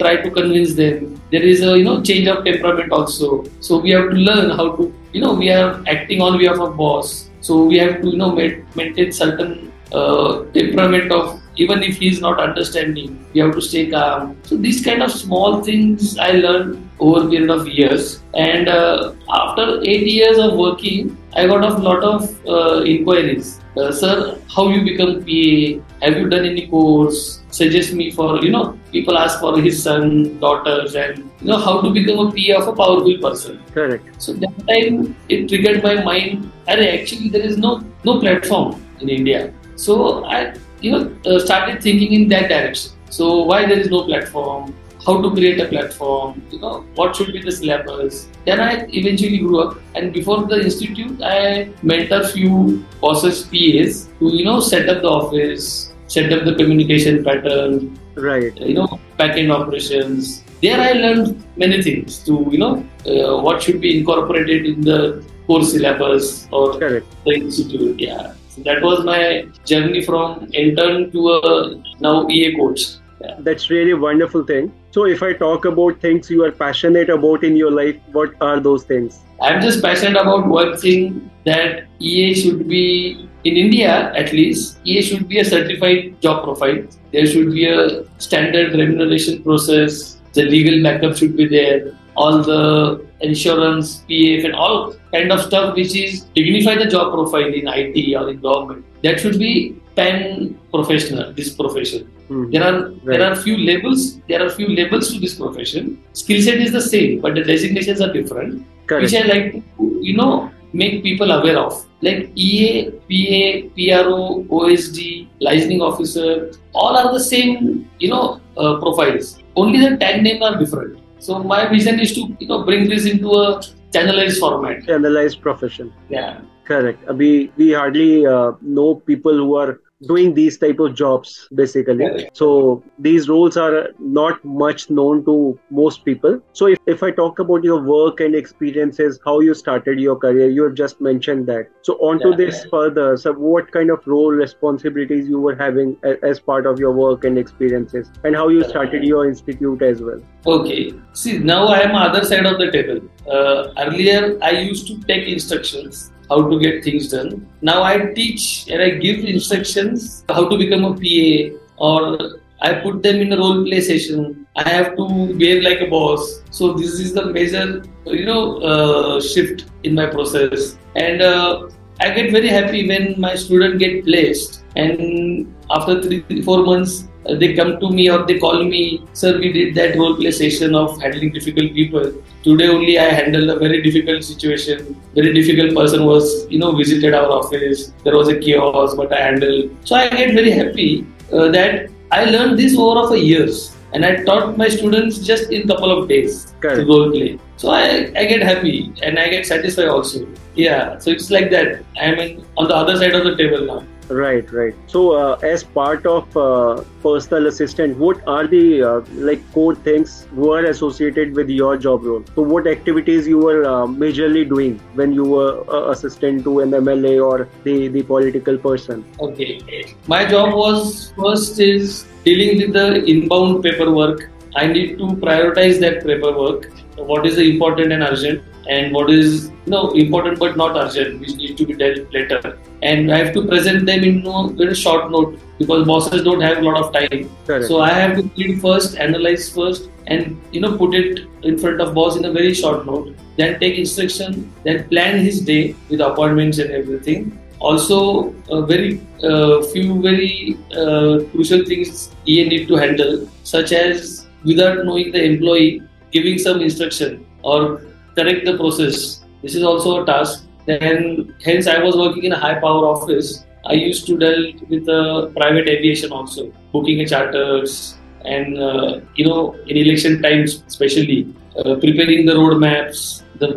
try 0.00 0.16
to 0.22 0.30
convince 0.38 0.74
them. 0.78 1.20
There 1.34 1.44
is 1.50 1.62
a 1.66 1.78
you 1.78 1.84
know 1.88 2.02
change 2.08 2.26
of 2.32 2.44
temperament 2.44 2.92
also. 2.96 3.44
So 3.68 3.78
we 3.78 3.90
have 3.96 4.10
to 4.10 4.16
learn 4.28 4.50
how 4.60 4.66
to 4.78 4.92
you 5.12 5.20
know 5.24 5.34
we 5.34 5.50
are 5.58 5.68
acting 5.94 6.20
on 6.20 6.38
behalf 6.38 6.58
of 6.64 6.72
a 6.72 6.76
boss. 6.82 7.30
So 7.40 7.64
we 7.64 7.78
have 7.84 8.02
to 8.02 8.10
you 8.14 8.18
know 8.22 8.32
maintain 8.80 9.12
certain 9.12 9.72
uh, 9.92 10.44
temperament 10.58 11.12
of 11.12 11.35
even 11.56 11.82
if 11.82 11.96
he's 11.98 12.20
not 12.20 12.40
understanding, 12.40 13.24
we 13.32 13.40
have 13.40 13.54
to 13.54 13.60
stay 13.60 13.90
calm. 13.90 14.36
So 14.44 14.56
these 14.56 14.84
kind 14.84 15.02
of 15.02 15.10
small 15.10 15.62
things 15.62 16.18
I 16.18 16.32
learned 16.32 16.88
over 16.98 17.26
a 17.26 17.30
period 17.30 17.50
of 17.50 17.68
years. 17.68 18.22
And 18.34 18.68
uh, 18.68 19.12
after 19.30 19.80
eight 19.82 20.06
years 20.06 20.38
of 20.38 20.54
working, 20.54 21.16
I 21.34 21.46
got 21.46 21.64
a 21.64 21.76
lot 21.76 22.02
of 22.02 22.48
uh, 22.48 22.82
inquiries. 22.84 23.60
Uh, 23.76 23.92
sir, 23.92 24.38
how 24.54 24.68
you 24.70 24.82
become 24.84 25.20
PA? 25.20 26.06
Have 26.06 26.16
you 26.18 26.28
done 26.30 26.46
any 26.46 26.66
course? 26.66 27.42
Suggest 27.50 27.92
me 27.92 28.10
for 28.10 28.42
you 28.42 28.50
know. 28.50 28.78
People 28.90 29.18
ask 29.18 29.40
for 29.40 29.60
his 29.60 29.82
son, 29.82 30.38
daughters, 30.40 30.94
and 30.94 31.18
you 31.18 31.48
know 31.48 31.58
how 31.58 31.82
to 31.82 31.90
become 31.90 32.26
a 32.26 32.30
PA 32.30 32.62
of 32.62 32.68
a 32.68 32.72
powerful 32.72 33.18
person. 33.18 33.60
Correct. 33.74 34.22
So 34.22 34.32
that 34.32 34.66
time 34.66 35.14
it 35.28 35.48
triggered 35.48 35.82
my 35.82 36.02
mind. 36.02 36.50
And 36.66 36.80
actually, 36.80 37.28
there 37.28 37.42
is 37.42 37.58
no 37.58 37.82
no 38.04 38.18
platform 38.18 38.82
in 39.00 39.10
India. 39.10 39.52
So 39.76 40.24
I 40.24 40.54
you 40.80 40.90
know 40.92 41.16
uh, 41.26 41.38
started 41.38 41.82
thinking 41.82 42.12
in 42.12 42.28
that 42.28 42.48
direction. 42.48 42.92
So 43.10 43.42
why 43.42 43.66
there 43.66 43.78
is 43.78 43.90
no 43.90 44.04
platform? 44.04 44.74
How 45.06 45.22
to 45.22 45.30
create 45.30 45.60
a 45.60 45.66
platform? 45.66 46.42
You 46.50 46.58
know 46.60 46.84
what 46.96 47.14
should 47.14 47.32
be 47.32 47.40
the 47.40 47.52
syllabus? 47.52 48.28
Then 48.44 48.60
I 48.60 48.86
eventually 48.88 49.38
grew 49.38 49.60
up, 49.60 49.78
and 49.94 50.12
before 50.12 50.44
the 50.46 50.60
institute, 50.60 51.22
I 51.22 51.70
mentor 51.82 52.26
few 52.26 52.84
bosses, 53.00 53.42
PAs 53.42 54.08
to 54.18 54.34
you 54.34 54.44
know 54.44 54.58
set 54.60 54.88
up 54.88 55.02
the 55.02 55.08
office, 55.08 55.92
set 56.08 56.32
up 56.32 56.44
the 56.44 56.54
communication 56.56 57.22
pattern, 57.24 57.98
right? 58.16 58.56
You 58.56 58.74
know 58.74 59.00
backend 59.18 59.54
operations. 59.54 60.42
There 60.62 60.80
I 60.80 60.92
learned 60.92 61.44
many 61.56 61.82
things 61.82 62.18
to 62.24 62.46
you 62.50 62.58
know 62.58 62.74
uh, 63.06 63.40
what 63.42 63.62
should 63.62 63.80
be 63.80 63.98
incorporated 63.98 64.66
in 64.66 64.80
the 64.80 65.24
course 65.46 65.72
syllabus 65.72 66.48
or 66.50 66.78
Correct. 66.78 67.06
the 67.24 67.34
institute. 67.34 68.00
Yeah. 68.00 68.34
That 68.64 68.82
was 68.82 69.04
my 69.04 69.46
journey 69.64 70.02
from 70.02 70.48
intern 70.52 71.10
to 71.12 71.28
a 71.30 71.82
now 72.00 72.28
EA 72.28 72.56
coach. 72.56 72.96
Yeah. 73.20 73.36
That's 73.40 73.70
really 73.70 73.92
a 73.92 73.96
wonderful 73.96 74.44
thing. 74.44 74.72
So 74.90 75.06
if 75.06 75.22
I 75.22 75.32
talk 75.32 75.64
about 75.64 76.00
things 76.00 76.30
you 76.30 76.44
are 76.44 76.52
passionate 76.52 77.10
about 77.10 77.44
in 77.44 77.56
your 77.56 77.70
life, 77.70 77.96
what 78.12 78.34
are 78.40 78.60
those 78.60 78.84
things? 78.84 79.20
I'm 79.42 79.60
just 79.60 79.82
passionate 79.82 80.20
about 80.20 80.46
one 80.46 80.76
thing 80.78 81.30
that 81.44 81.84
EA 81.98 82.34
should 82.34 82.68
be 82.68 83.28
in 83.44 83.56
India 83.56 84.12
at 84.16 84.32
least, 84.32 84.78
EA 84.84 85.02
should 85.02 85.28
be 85.28 85.38
a 85.38 85.44
certified 85.44 86.20
job 86.20 86.44
profile. 86.44 86.82
There 87.12 87.26
should 87.26 87.52
be 87.52 87.66
a 87.66 88.04
standard 88.18 88.72
remuneration 88.72 89.42
process. 89.42 90.16
The 90.32 90.42
legal 90.42 90.82
backup 90.82 91.16
should 91.16 91.36
be 91.36 91.46
there 91.46 91.96
all 92.16 92.42
the 92.42 93.06
insurance, 93.20 94.04
PF, 94.08 94.44
and 94.44 94.54
all 94.54 94.94
kind 95.12 95.32
of 95.32 95.40
stuff 95.40 95.74
which 95.76 95.94
is 95.94 96.24
dignify 96.34 96.76
the 96.76 96.86
job 96.86 97.12
profile 97.12 97.52
in 97.60 97.68
IT 97.68 98.14
or 98.16 98.30
in 98.30 98.40
government. 98.40 98.84
That 99.02 99.20
should 99.20 99.38
be 99.38 99.76
pan 99.94 100.58
professional. 100.72 101.32
This 101.32 101.54
profession. 101.54 102.10
Mm-hmm. 102.28 102.50
There 102.50 102.64
are 102.64 102.90
right. 102.90 103.04
there 103.04 103.30
are 103.30 103.36
few 103.36 103.56
labels. 103.56 104.20
There 104.28 104.44
are 104.44 104.50
few 104.50 104.68
labels 104.68 105.12
to 105.12 105.20
this 105.20 105.34
profession. 105.34 106.02
Skill 106.12 106.42
set 106.42 106.58
is 106.58 106.72
the 106.72 106.80
same, 106.80 107.20
but 107.20 107.34
the 107.34 107.44
designations 107.44 108.00
are 108.00 108.12
different. 108.12 108.66
Correct. 108.86 109.02
Which 109.02 109.14
I 109.14 109.26
like 109.26 109.52
to 109.52 109.98
you 110.02 110.16
know 110.16 110.50
make 110.72 111.02
people 111.02 111.30
aware 111.30 111.58
of. 111.58 111.86
Like 112.02 112.30
EA, 112.34 112.90
PA, 112.90 113.68
PRO, 113.76 114.44
OSD, 114.50 115.28
licensing 115.40 115.80
officer, 115.80 116.52
all 116.74 116.96
are 116.96 117.12
the 117.12 117.20
same, 117.20 117.88
you 117.98 118.10
know, 118.10 118.40
uh, 118.56 118.78
profiles. 118.80 119.42
Only 119.56 119.88
the 119.88 119.96
tag 119.96 120.22
name 120.22 120.42
are 120.42 120.58
different. 120.58 121.00
So 121.18 121.42
my 121.42 121.68
vision 121.68 122.00
is 122.00 122.14
to 122.14 122.36
you 122.40 122.48
know 122.48 122.64
bring 122.64 122.88
this 122.88 123.06
into 123.06 123.30
a 123.30 123.60
channelized 123.92 124.38
format. 124.38 124.82
Channelized 124.82 125.40
profession. 125.40 125.92
Yeah. 126.08 126.40
Correct. 126.64 127.10
We 127.14 127.52
we 127.56 127.72
hardly 127.72 128.26
uh, 128.26 128.52
know 128.60 128.96
people 128.96 129.32
who 129.32 129.56
are 129.56 129.80
doing 130.02 130.34
these 130.34 130.58
type 130.58 130.78
of 130.78 130.94
jobs 130.94 131.48
basically. 131.54 132.28
So 132.34 132.82
these 132.98 133.28
roles 133.28 133.56
are 133.56 133.88
not 133.98 134.44
much 134.44 134.90
known 134.90 135.24
to 135.24 135.58
most 135.70 136.04
people. 136.04 136.40
So 136.52 136.66
if, 136.66 136.78
if 136.86 137.02
i 137.02 137.10
talk 137.10 137.38
about 137.38 137.64
your 137.64 137.82
work 137.82 138.20
and 138.20 138.34
experiences 138.34 139.18
how 139.24 139.40
you 139.40 139.54
started 139.54 139.98
your 139.98 140.16
career 140.16 140.48
you 140.50 140.62
have 140.64 140.74
just 140.74 141.00
mentioned 141.00 141.46
that. 141.46 141.70
So 141.82 141.94
onto 141.94 142.30
yeah. 142.30 142.36
this 142.36 142.66
further. 142.70 143.16
So 143.16 143.32
what 143.32 143.72
kind 143.72 143.90
of 143.90 144.06
role 144.06 144.30
responsibilities 144.30 145.28
you 145.28 145.40
were 145.40 145.56
having 145.56 145.96
as 146.22 146.40
part 146.40 146.66
of 146.66 146.78
your 146.78 146.92
work 146.92 147.24
and 147.24 147.38
experiences 147.38 148.10
and 148.24 148.36
how 148.36 148.48
you 148.48 148.64
started 148.64 149.02
your 149.02 149.26
institute 149.26 149.82
as 149.82 150.02
well? 150.02 150.20
Okay. 150.46 150.92
See 151.14 151.38
now 151.38 151.68
i 151.68 151.80
am 151.80 151.94
other 151.94 152.24
side 152.24 152.44
of 152.44 152.58
the 152.58 152.70
table. 152.70 153.00
Uh, 153.26 153.72
earlier 153.78 154.38
i 154.42 154.50
used 154.50 154.86
to 154.86 155.00
take 155.04 155.26
instructions 155.26 156.12
how 156.28 156.48
to 156.48 156.58
get 156.58 156.84
things 156.84 157.08
done. 157.08 157.46
Now 157.60 157.82
I 157.82 158.12
teach 158.14 158.68
and 158.68 158.82
I 158.82 158.90
give 158.90 159.24
instructions 159.24 160.24
how 160.28 160.48
to 160.48 160.58
become 160.58 160.84
a 160.84 160.94
PA 160.94 161.56
or 161.78 162.40
I 162.60 162.74
put 162.74 163.02
them 163.02 163.16
in 163.16 163.32
a 163.32 163.36
role 163.36 163.64
play 163.64 163.80
session. 163.80 164.46
I 164.56 164.68
have 164.68 164.96
to 164.96 165.34
behave 165.34 165.62
like 165.62 165.80
a 165.80 165.86
boss. 165.86 166.42
So 166.50 166.72
this 166.72 166.98
is 166.98 167.12
the 167.12 167.26
major, 167.26 167.84
you 168.06 168.24
know, 168.24 168.58
uh, 168.58 169.20
shift 169.20 169.66
in 169.82 169.94
my 169.94 170.06
process. 170.06 170.76
And 170.94 171.20
uh, 171.20 171.68
I 172.00 172.10
get 172.10 172.30
very 172.32 172.48
happy 172.48 172.88
when 172.88 173.20
my 173.20 173.34
student 173.34 173.78
get 173.78 174.04
placed. 174.04 174.64
And 174.74 175.54
after 175.70 176.02
three, 176.02 176.42
four 176.42 176.64
months, 176.64 177.08
they 177.34 177.54
come 177.54 177.80
to 177.80 177.90
me 177.90 178.08
or 178.10 178.24
they 178.26 178.38
call 178.38 178.62
me, 178.62 179.02
sir, 179.12 179.38
we 179.38 179.52
did 179.52 179.74
that 179.74 179.96
whole 179.96 180.14
play 180.16 180.30
session 180.30 180.74
of 180.74 181.00
handling 181.00 181.32
difficult 181.32 181.72
people. 181.74 182.12
Today 182.42 182.68
only 182.68 182.98
I 182.98 183.10
handled 183.10 183.50
a 183.50 183.58
very 183.58 183.82
difficult 183.82 184.22
situation. 184.22 185.00
Very 185.14 185.32
difficult 185.32 185.74
person 185.74 186.04
was, 186.04 186.46
you 186.48 186.58
know, 186.58 186.76
visited 186.76 187.14
our 187.14 187.26
office. 187.26 187.92
There 188.04 188.16
was 188.16 188.28
a 188.28 188.38
chaos, 188.38 188.94
but 188.94 189.12
I 189.12 189.20
handled. 189.20 189.70
So 189.84 189.96
I 189.96 190.08
get 190.08 190.34
very 190.34 190.50
happy 190.50 191.06
uh, 191.32 191.48
that 191.48 191.90
I 192.12 192.26
learned 192.26 192.58
this 192.58 192.78
over 192.78 193.00
of 193.00 193.12
a 193.12 193.18
years. 193.18 193.74
And 193.92 194.04
I 194.04 194.22
taught 194.24 194.58
my 194.58 194.68
students 194.68 195.18
just 195.18 195.50
in 195.50 195.66
couple 195.66 195.90
of 195.90 196.08
days 196.08 196.54
to 196.60 196.84
role 196.84 197.10
play. 197.10 197.38
So 197.56 197.70
I, 197.70 198.12
I 198.14 198.24
get 198.26 198.42
happy 198.42 198.92
and 199.02 199.18
I 199.18 199.28
get 199.28 199.46
satisfied 199.46 199.88
also. 199.88 200.26
Yeah, 200.54 200.98
so 200.98 201.10
it's 201.10 201.30
like 201.30 201.50
that. 201.50 201.82
I'm 201.98 202.18
in, 202.18 202.44
on 202.56 202.68
the 202.68 202.74
other 202.74 202.96
side 202.96 203.14
of 203.14 203.24
the 203.24 203.36
table 203.36 203.64
now. 203.64 203.84
Right, 204.08 204.50
right. 204.52 204.74
So, 204.86 205.12
uh, 205.12 205.38
as 205.42 205.64
part 205.64 206.06
of 206.06 206.36
uh, 206.36 206.84
personal 207.02 207.46
assistant, 207.46 207.96
what 207.98 208.26
are 208.28 208.46
the 208.46 208.82
uh, 208.82 209.00
like 209.14 209.40
core 209.52 209.74
things 209.74 210.26
were 210.32 210.64
associated 210.64 211.34
with 211.34 211.48
your 211.48 211.76
job 211.76 212.04
role? 212.04 212.24
So, 212.34 212.42
what 212.42 212.66
activities 212.66 213.26
you 213.26 213.38
were 213.38 213.64
uh, 213.64 213.86
majorly 213.86 214.48
doing 214.48 214.78
when 214.94 215.12
you 215.12 215.24
were 215.24 215.64
uh, 215.68 215.90
assistant 215.90 216.44
to 216.44 216.60
an 216.60 216.70
MLA 216.70 217.14
or 217.24 217.48
the 217.64 217.88
the 217.88 218.02
political 218.02 218.56
person? 218.56 219.04
Okay, 219.20 219.60
my 220.06 220.24
job 220.24 220.54
was 220.54 221.12
first 221.18 221.58
is 221.58 222.04
dealing 222.24 222.58
with 222.58 222.72
the 222.74 223.04
inbound 223.04 223.62
paperwork. 223.64 224.30
I 224.54 224.66
need 224.66 224.98
to 224.98 225.06
prioritize 225.26 225.80
that 225.80 226.04
paperwork. 226.04 226.70
What 226.96 227.26
is 227.26 227.36
the 227.36 227.50
important 227.50 227.92
and 227.92 228.02
urgent? 228.02 228.42
And 228.68 228.92
what 228.92 229.10
is 229.10 229.50
you 229.64 229.72
know 229.72 229.90
important 229.90 230.38
but 230.38 230.56
not 230.56 230.76
urgent, 230.76 231.20
which 231.20 231.34
needs 231.36 231.54
to 231.58 231.66
be 231.66 231.74
dealt 231.74 232.12
later. 232.12 232.58
And 232.82 233.12
I 233.12 233.18
have 233.18 233.32
to 233.34 233.46
present 233.46 233.86
them 233.86 234.04
in 234.04 234.26
a 234.26 234.48
very 234.48 234.74
short 234.74 235.10
note 235.10 235.38
because 235.58 235.86
bosses 235.86 236.22
don't 236.24 236.40
have 236.40 236.58
a 236.58 236.62
lot 236.62 236.82
of 236.82 236.92
time. 236.92 237.30
Correct. 237.46 237.66
So 237.66 237.80
I 237.80 237.90
have 237.90 238.16
to 238.16 238.30
read 238.36 238.60
first, 238.60 238.96
analyze 238.96 239.48
first, 239.48 239.88
and 240.06 240.40
you 240.52 240.60
know 240.60 240.76
put 240.76 240.94
it 240.94 241.26
in 241.42 241.58
front 241.58 241.80
of 241.80 241.94
boss 241.94 242.16
in 242.16 242.24
a 242.24 242.32
very 242.32 242.54
short 242.54 242.86
note. 242.86 243.14
Then 243.36 243.58
take 243.60 243.78
instruction, 243.78 244.52
then 244.64 244.88
plan 244.88 245.18
his 245.18 245.40
day 245.40 245.74
with 245.88 246.00
appointments 246.00 246.58
and 246.58 246.70
everything. 246.70 247.38
Also, 247.58 248.34
a 248.50 248.66
very 248.66 249.00
uh, 249.24 249.62
few 249.62 250.00
very 250.02 250.58
uh, 250.76 251.24
crucial 251.30 251.64
things 251.64 252.10
EA 252.26 252.48
need 252.48 252.68
to 252.68 252.76
handle, 252.76 253.28
such 253.44 253.72
as 253.72 254.26
without 254.44 254.84
knowing 254.84 255.10
the 255.10 255.22
employee, 255.24 255.82
giving 256.12 256.38
some 256.38 256.60
instruction 256.60 257.24
or 257.42 257.80
correct 258.16 258.44
the 258.44 258.56
process. 258.56 259.24
This 259.42 259.54
is 259.54 259.62
also 259.62 260.02
a 260.02 260.06
task. 260.06 260.44
Then, 260.66 261.34
hence, 261.44 261.66
I 261.66 261.78
was 261.82 261.96
working 261.96 262.24
in 262.24 262.32
a 262.32 262.38
high 262.38 262.54
power 262.54 262.86
office. 262.86 263.44
I 263.66 263.74
used 263.74 264.06
to 264.06 264.18
deal 264.18 264.52
with 264.68 264.88
uh, 264.88 265.26
private 265.36 265.68
aviation 265.68 266.12
also, 266.12 266.52
booking 266.72 267.00
a 267.00 267.06
charters, 267.06 267.96
and 268.24 268.58
uh, 268.58 269.00
you 269.14 269.26
know, 269.26 269.54
in 269.66 269.76
election 269.76 270.22
times, 270.22 270.62
especially 270.66 271.34
uh, 271.58 271.74
preparing 271.76 272.26
the 272.26 272.34
roadmaps, 272.34 273.22
the 273.38 273.48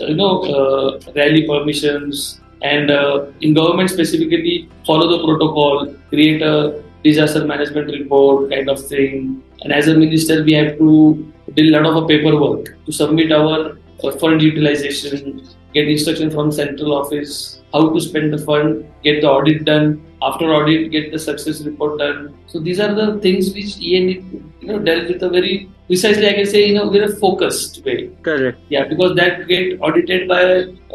you 0.00 0.14
know, 0.14 0.42
uh, 0.42 1.00
rally 1.14 1.46
permissions, 1.46 2.40
and 2.62 2.90
uh, 2.90 3.26
in 3.40 3.54
government 3.54 3.90
specifically, 3.90 4.68
follow 4.86 5.08
the 5.16 5.24
protocol, 5.24 5.94
create 6.08 6.42
a 6.42 6.82
disaster 7.02 7.44
management 7.44 7.90
report 7.90 8.50
kind 8.50 8.68
of 8.68 8.84
thing. 8.86 9.42
And 9.62 9.72
as 9.72 9.88
a 9.88 9.94
minister, 9.94 10.44
we 10.44 10.52
have 10.54 10.78
to 10.78 11.32
do 11.54 11.62
a 11.62 11.80
lot 11.80 11.86
of 11.86 12.08
paperwork 12.08 12.74
to 12.86 12.92
submit 12.92 13.32
our 13.32 13.78
fund 14.20 14.42
utilization, 14.42 15.46
get 15.74 15.88
instruction 15.88 16.30
from 16.30 16.52
central 16.52 16.92
office, 16.92 17.60
how 17.72 17.88
to 17.92 18.00
spend 18.00 18.32
the 18.32 18.38
fund, 18.38 18.90
get 19.02 19.20
the 19.20 19.28
audit 19.28 19.64
done. 19.64 20.04
After 20.20 20.46
audit, 20.46 20.90
get 20.90 21.12
the 21.12 21.18
success 21.18 21.60
report 21.62 21.98
done. 21.98 22.36
So 22.46 22.58
these 22.58 22.80
are 22.80 22.92
the 22.94 23.20
things 23.20 23.52
which 23.54 23.76
you 23.76 24.22
know 24.62 24.78
dealt 24.78 25.08
with 25.08 25.22
a 25.22 25.28
very 25.28 25.70
precisely 25.86 26.28
I 26.28 26.32
can 26.32 26.46
say 26.46 26.70
in 26.70 26.76
a 26.76 26.90
very 26.90 27.08
focused 27.08 27.84
way. 27.84 28.10
Correct. 28.22 28.58
Yeah, 28.68 28.88
because 28.88 29.14
that 29.16 29.46
get 29.46 29.80
audited 29.80 30.28
by 30.28 30.42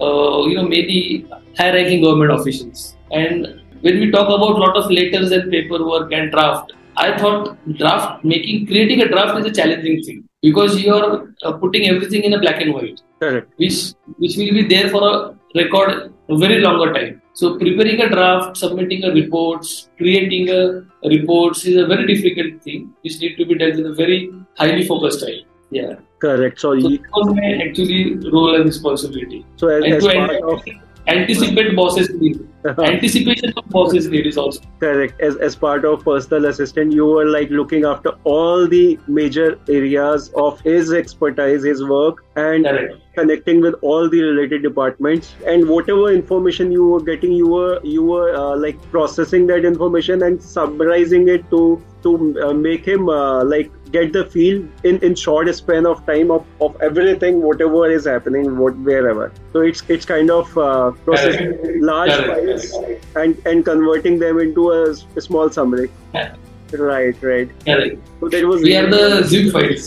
uh, 0.02 0.46
you 0.48 0.56
know 0.56 0.64
many 0.64 1.26
high-ranking 1.58 2.04
government 2.04 2.32
officials. 2.32 2.96
And 3.12 3.62
when 3.82 4.00
we 4.00 4.12
talk 4.12 4.28
about 4.28 4.60
lot 4.60 4.76
of 4.76 4.92
letters 4.92 5.32
and 5.32 5.52
paperwork 5.52 6.12
and 6.12 6.32
draft, 6.32 6.74
I 6.98 7.18
thought 7.18 7.58
draft 7.78 8.24
making 8.24 8.68
creating 8.68 9.02
a 9.02 9.08
draft 9.08 9.40
is 9.40 9.46
a 9.46 9.52
challenging 9.52 10.04
thing 10.04 10.24
because 10.42 10.82
you 10.82 10.94
are 10.94 11.23
uh, 11.44 11.54
putting 11.54 11.88
everything 11.90 12.24
in 12.24 12.34
a 12.34 12.40
black 12.40 12.62
and 12.62 12.74
white, 12.74 13.02
Correct. 13.20 13.52
which 13.58 13.78
which 14.18 14.36
will 14.38 14.54
be 14.60 14.64
there 14.74 14.90
for 14.90 15.02
a 15.10 15.14
record 15.62 16.14
a 16.30 16.38
very 16.38 16.60
longer 16.60 16.94
time. 16.94 17.22
So 17.34 17.58
preparing 17.58 18.00
a 18.02 18.10
draft, 18.10 18.58
submitting 18.58 19.04
a 19.04 19.12
reports, 19.12 19.90
creating 19.98 20.50
a 20.50 20.84
reports 21.10 21.66
is 21.66 21.78
a 21.84 21.86
very 21.88 22.06
difficult 22.06 22.62
thing 22.64 22.94
which 23.02 23.20
need 23.22 23.36
to 23.38 23.46
be 23.46 23.56
dealt 23.56 23.76
with 23.76 23.88
a 23.88 23.94
very 23.94 24.32
highly 24.58 24.86
focused 24.88 25.22
time. 25.26 25.42
Yeah. 25.72 25.96
Correct. 26.20 26.60
So, 26.60 26.80
So 26.80 26.88
you, 26.90 26.98
that 27.00 27.12
was 27.12 27.36
my 27.36 27.50
actually 27.66 28.16
role 28.32 28.56
and 28.56 28.66
responsibility. 28.66 29.46
so 29.56 29.68
as, 29.68 29.84
And 29.84 29.94
as 29.96 30.04
to 30.06 30.14
part 30.14 30.42
of 30.44 30.62
anticipate 31.08 31.76
bosses 31.76 32.10
need. 32.12 32.48
Anticipation 32.80 33.54
of 33.58 33.68
bosses 33.70 34.08
need 34.08 34.26
is 34.26 34.38
also. 34.38 34.62
Correct. 34.80 35.20
As, 35.20 35.36
as 35.38 35.56
part 35.56 35.84
of 35.86 36.04
personal 36.04 36.46
assistant 36.46 36.94
you 36.94 37.06
were 37.06 37.26
like 37.26 37.50
looking 37.50 37.84
after 37.84 38.12
all 38.24 38.68
the 38.68 38.98
major 39.08 39.60
areas 39.68 40.30
of 40.36 40.62
his 40.62 40.94
expertise 40.94 41.64
his 41.64 41.84
work 41.84 42.24
and 42.36 42.66
correct. 42.66 42.96
connecting 43.16 43.62
with 43.62 43.76
all 43.82 44.10
the 44.10 44.22
related 44.22 44.64
departments. 44.64 45.36
And 45.46 45.68
whatever 45.68 46.12
information 46.12 46.72
you 46.72 46.88
were 46.88 47.02
getting 47.02 47.34
you 47.34 47.48
were 47.48 47.80
you 47.84 48.04
were 48.04 48.34
uh, 48.34 48.56
like 48.56 48.82
processing 48.92 49.48
that 49.48 49.66
information 49.66 50.24
and 50.24 50.42
summarizing 50.42 51.28
it 51.28 51.50
to 51.50 51.82
to 52.04 52.40
uh, 52.42 52.54
make 52.54 52.86
him 52.86 53.10
uh, 53.10 53.44
like 53.44 53.72
get 53.96 54.12
the 54.18 54.24
feel 54.36 54.60
in 54.92 55.00
in 55.08 55.16
short 55.24 55.50
span 55.56 55.86
of 55.92 56.06
time 56.12 56.32
of, 56.36 56.46
of 56.68 56.76
everything 56.90 57.42
whatever 57.48 57.82
is 57.98 58.06
happening 58.12 58.48
what 58.62 58.78
wherever 58.90 59.26
so 59.54 59.62
it's 59.72 59.84
it's 59.96 60.06
kind 60.14 60.32
of 60.38 60.58
uh, 60.68 60.92
processing 61.08 61.82
large 61.90 62.12
Correct. 62.12 62.46
files 62.46 62.96
and 63.24 63.52
and 63.54 63.66
converting 63.72 64.20
them 64.26 64.40
into 64.48 64.70
a 64.80 64.86
small 65.28 65.50
summary 65.60 65.90
Yeah. 66.14 66.36
right 66.84 67.18
right 67.32 67.50
Correct. 67.66 67.98
so 68.20 68.30
that 68.36 68.46
was 68.52 68.62
We 68.68 68.76
are 68.78 68.88
the 68.94 69.02
zip 69.32 69.52
files. 69.56 69.84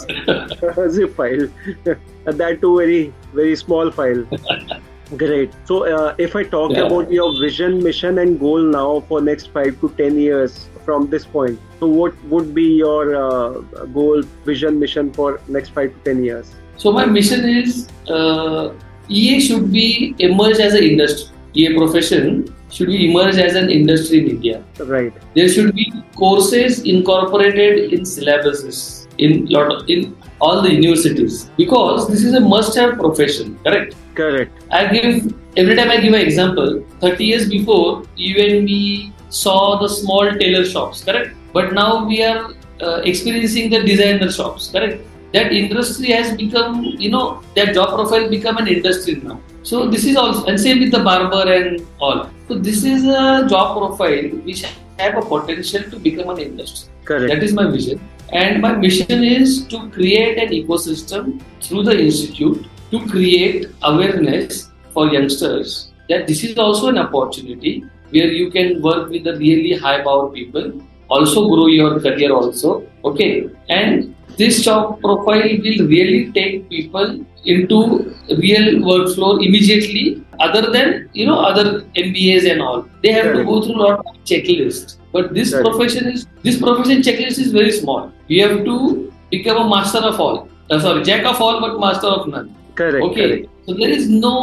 zip 0.98 1.14
file 1.20 1.48
that 2.42 2.60
too 2.66 2.76
very 2.78 3.00
very 3.40 3.56
small 3.64 3.90
file 4.00 4.22
great 5.24 5.52
so 5.70 5.76
uh, 5.96 6.14
if 6.18 6.36
i 6.40 6.42
talk 6.54 6.72
Yeah. 6.76 6.86
about 6.86 7.10
your 7.16 7.26
vision 7.40 7.82
mission 7.88 8.18
and 8.24 8.38
goal 8.46 8.62
now 8.78 9.00
for 9.10 9.20
next 9.32 9.52
5 9.58 9.80
to 9.82 9.90
10 10.00 10.18
years 10.28 10.56
from 10.86 11.10
this 11.10 11.26
point 11.36 11.60
so 11.80 11.86
what 11.86 12.24
would 12.34 12.54
be 12.54 12.66
your 12.84 13.04
uh, 13.22 13.50
goal 13.98 14.22
vision 14.50 14.80
mission 14.84 15.12
for 15.12 15.40
next 15.48 15.70
5 15.80 15.92
to 15.92 16.14
10 16.14 16.24
years 16.24 16.54
so 16.78 16.92
my 16.92 17.06
mission 17.06 17.48
is 17.48 17.88
uh, 18.08 18.72
EA 19.08 19.40
should 19.40 19.72
be 19.72 20.14
emerged 20.18 20.60
as 20.60 20.74
an 20.74 20.82
industry. 20.82 21.34
EA 21.54 21.74
profession 21.74 22.54
should 22.70 22.88
be 22.88 23.10
emerged 23.10 23.38
as 23.38 23.54
an 23.54 23.70
industry 23.70 24.18
in 24.20 24.30
India. 24.30 24.62
right 24.80 25.12
There 25.34 25.48
should 25.48 25.74
be 25.74 25.90
courses 26.14 26.80
incorporated 26.84 27.92
in 27.92 28.00
syllabuses 28.00 29.06
in 29.18 29.46
lot 29.46 29.72
of, 29.72 29.88
in 29.88 30.14
all 30.40 30.60
the 30.60 30.72
universities 30.74 31.50
because 31.56 32.08
this 32.08 32.24
is 32.24 32.34
a 32.34 32.40
must-have 32.40 32.98
profession. 32.98 33.58
Correct. 33.64 33.94
correct 34.14 34.64
I 34.70 34.86
give 34.88 35.34
every 35.56 35.74
time 35.76 35.90
I 35.90 36.00
give 36.00 36.12
an 36.12 36.20
example. 36.20 36.84
30 37.00 37.24
years 37.24 37.48
before, 37.48 38.02
even 38.16 38.64
we 38.64 39.12
saw 39.28 39.78
the 39.80 39.88
small 39.88 40.30
tailor 40.32 40.64
shops, 40.64 41.04
correct? 41.04 41.34
But 41.52 41.72
now 41.72 42.06
we 42.06 42.22
are 42.22 42.52
uh, 42.80 43.00
experiencing 43.04 43.70
the 43.70 43.82
designer 43.82 44.30
shops, 44.30 44.70
correct? 44.70 45.02
That 45.32 45.52
industry 45.52 46.12
has 46.12 46.36
become, 46.36 46.84
you 46.84 47.10
know, 47.10 47.42
that 47.54 47.74
job 47.74 47.90
profile 47.90 48.28
become 48.28 48.56
an 48.58 48.68
industry 48.68 49.16
now. 49.16 49.40
So 49.62 49.88
this 49.88 50.04
is 50.04 50.16
also, 50.16 50.46
and 50.46 50.58
same 50.58 50.80
with 50.80 50.92
the 50.92 51.00
barber 51.00 51.50
and 51.52 51.86
all. 52.00 52.30
So 52.48 52.54
this 52.54 52.84
is 52.84 53.04
a 53.04 53.46
job 53.48 53.76
profile 53.76 54.28
which 54.44 54.62
have 54.98 55.16
a 55.16 55.22
potential 55.22 55.82
to 55.90 55.98
become 55.98 56.30
an 56.30 56.38
industry. 56.38 56.88
correct 57.04 57.32
That 57.32 57.42
is 57.42 57.52
my 57.52 57.70
vision. 57.70 58.00
And 58.32 58.60
my 58.60 58.72
mission 58.74 59.22
is 59.24 59.66
to 59.68 59.88
create 59.90 60.38
an 60.38 60.50
ecosystem 60.50 61.40
through 61.60 61.84
the 61.84 61.98
institute 61.98 62.66
to 62.90 63.06
create 63.08 63.66
awareness 63.82 64.70
for 64.92 65.08
youngsters 65.08 65.92
that 66.08 66.26
this 66.26 66.44
is 66.44 66.56
also 66.56 66.88
an 66.88 66.98
opportunity 66.98 67.84
where 68.10 68.32
you 68.32 68.50
can 68.50 68.82
work 68.82 69.08
with 69.10 69.24
the 69.24 69.36
really 69.36 69.76
high 69.76 70.02
power 70.02 70.30
people, 70.30 70.72
also 71.08 71.48
grow 71.48 71.66
your 71.66 72.00
career 72.00 72.32
also. 72.32 72.86
Okay. 73.04 73.48
And 73.68 74.14
this 74.36 74.62
job 74.64 75.00
profile 75.00 75.48
will 75.64 75.86
really 75.88 76.32
take 76.32 76.68
people 76.68 77.24
into 77.44 78.14
real 78.44 78.66
workflow 78.88 79.44
immediately 79.46 80.22
other 80.40 80.70
than 80.70 81.08
you 81.12 81.26
know 81.26 81.38
other 81.38 81.82
mbas 82.04 82.50
and 82.50 82.60
all 82.60 82.84
they 83.02 83.12
have 83.12 83.32
to 83.34 83.44
go 83.44 83.62
through 83.62 83.76
a 83.76 83.82
lot 83.84 83.98
of 84.00 84.16
checklist 84.30 84.96
but 85.12 85.32
this 85.32 85.52
Correct. 85.52 85.66
profession 85.68 86.08
is 86.12 86.26
this 86.42 86.58
profession 86.58 87.00
checklist 87.00 87.38
is 87.38 87.52
very 87.52 87.72
small 87.72 88.12
you 88.28 88.46
have 88.46 88.64
to 88.64 89.12
become 89.30 89.58
a 89.64 89.68
master 89.68 89.98
of 89.98 90.20
all 90.20 90.48
uh, 90.70 90.80
sorry 90.80 91.04
jack 91.04 91.24
of 91.24 91.40
all 91.40 91.60
but 91.60 91.78
master 91.80 92.08
of 92.08 92.28
none 92.28 92.54
correct 92.80 93.04
okay 93.08 93.26
correct. 93.28 93.66
so 93.66 93.74
there 93.80 93.92
is 93.98 94.08
no 94.08 94.36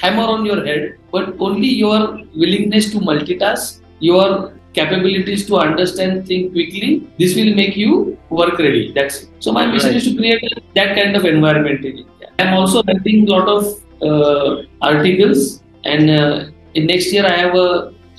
hammer 0.00 0.26
on 0.34 0.44
your 0.50 0.60
head 0.68 0.84
but 1.14 1.34
only 1.48 1.70
your 1.84 2.00
willingness 2.42 2.90
to 2.92 2.98
multitask 3.10 3.80
your 4.00 4.52
capabilities 4.78 5.46
to 5.46 5.56
understand 5.56 6.26
think 6.26 6.52
quickly. 6.52 7.08
This 7.18 7.34
will 7.34 7.54
make 7.54 7.76
you 7.76 8.18
work 8.28 8.58
ready. 8.58 8.92
That's 8.94 9.22
it. 9.22 9.28
So 9.40 9.52
my 9.52 9.64
mission 9.66 9.90
Right. 9.90 9.96
is 9.96 10.04
to 10.08 10.16
create 10.18 10.42
that 10.78 10.94
kind 10.98 11.16
of 11.16 11.24
environment 11.24 11.80
in 11.90 11.92
india. 12.02 12.28
I'm 12.38 12.52
also 12.58 12.82
writing 12.88 13.26
a 13.26 13.30
lot 13.34 13.48
of 13.56 13.62
uh, 14.08 14.50
articles 14.90 15.62
and 15.92 16.10
uh, 16.10 16.50
in 16.74 16.86
next 16.92 17.12
year 17.14 17.24
i 17.26 17.36
have 17.42 17.54
a 17.54 17.68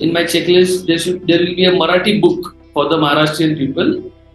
in 0.04 0.12
my 0.16 0.22
checklist 0.32 0.86
there 0.88 1.00
should 1.04 1.18
there 1.28 1.38
will 1.42 1.54
be 1.60 1.66
a 1.70 1.74
marathi 1.82 2.14
book 2.24 2.40
for 2.74 2.84
the 2.92 2.98
maharashtrian 3.04 3.52
people 3.60 3.88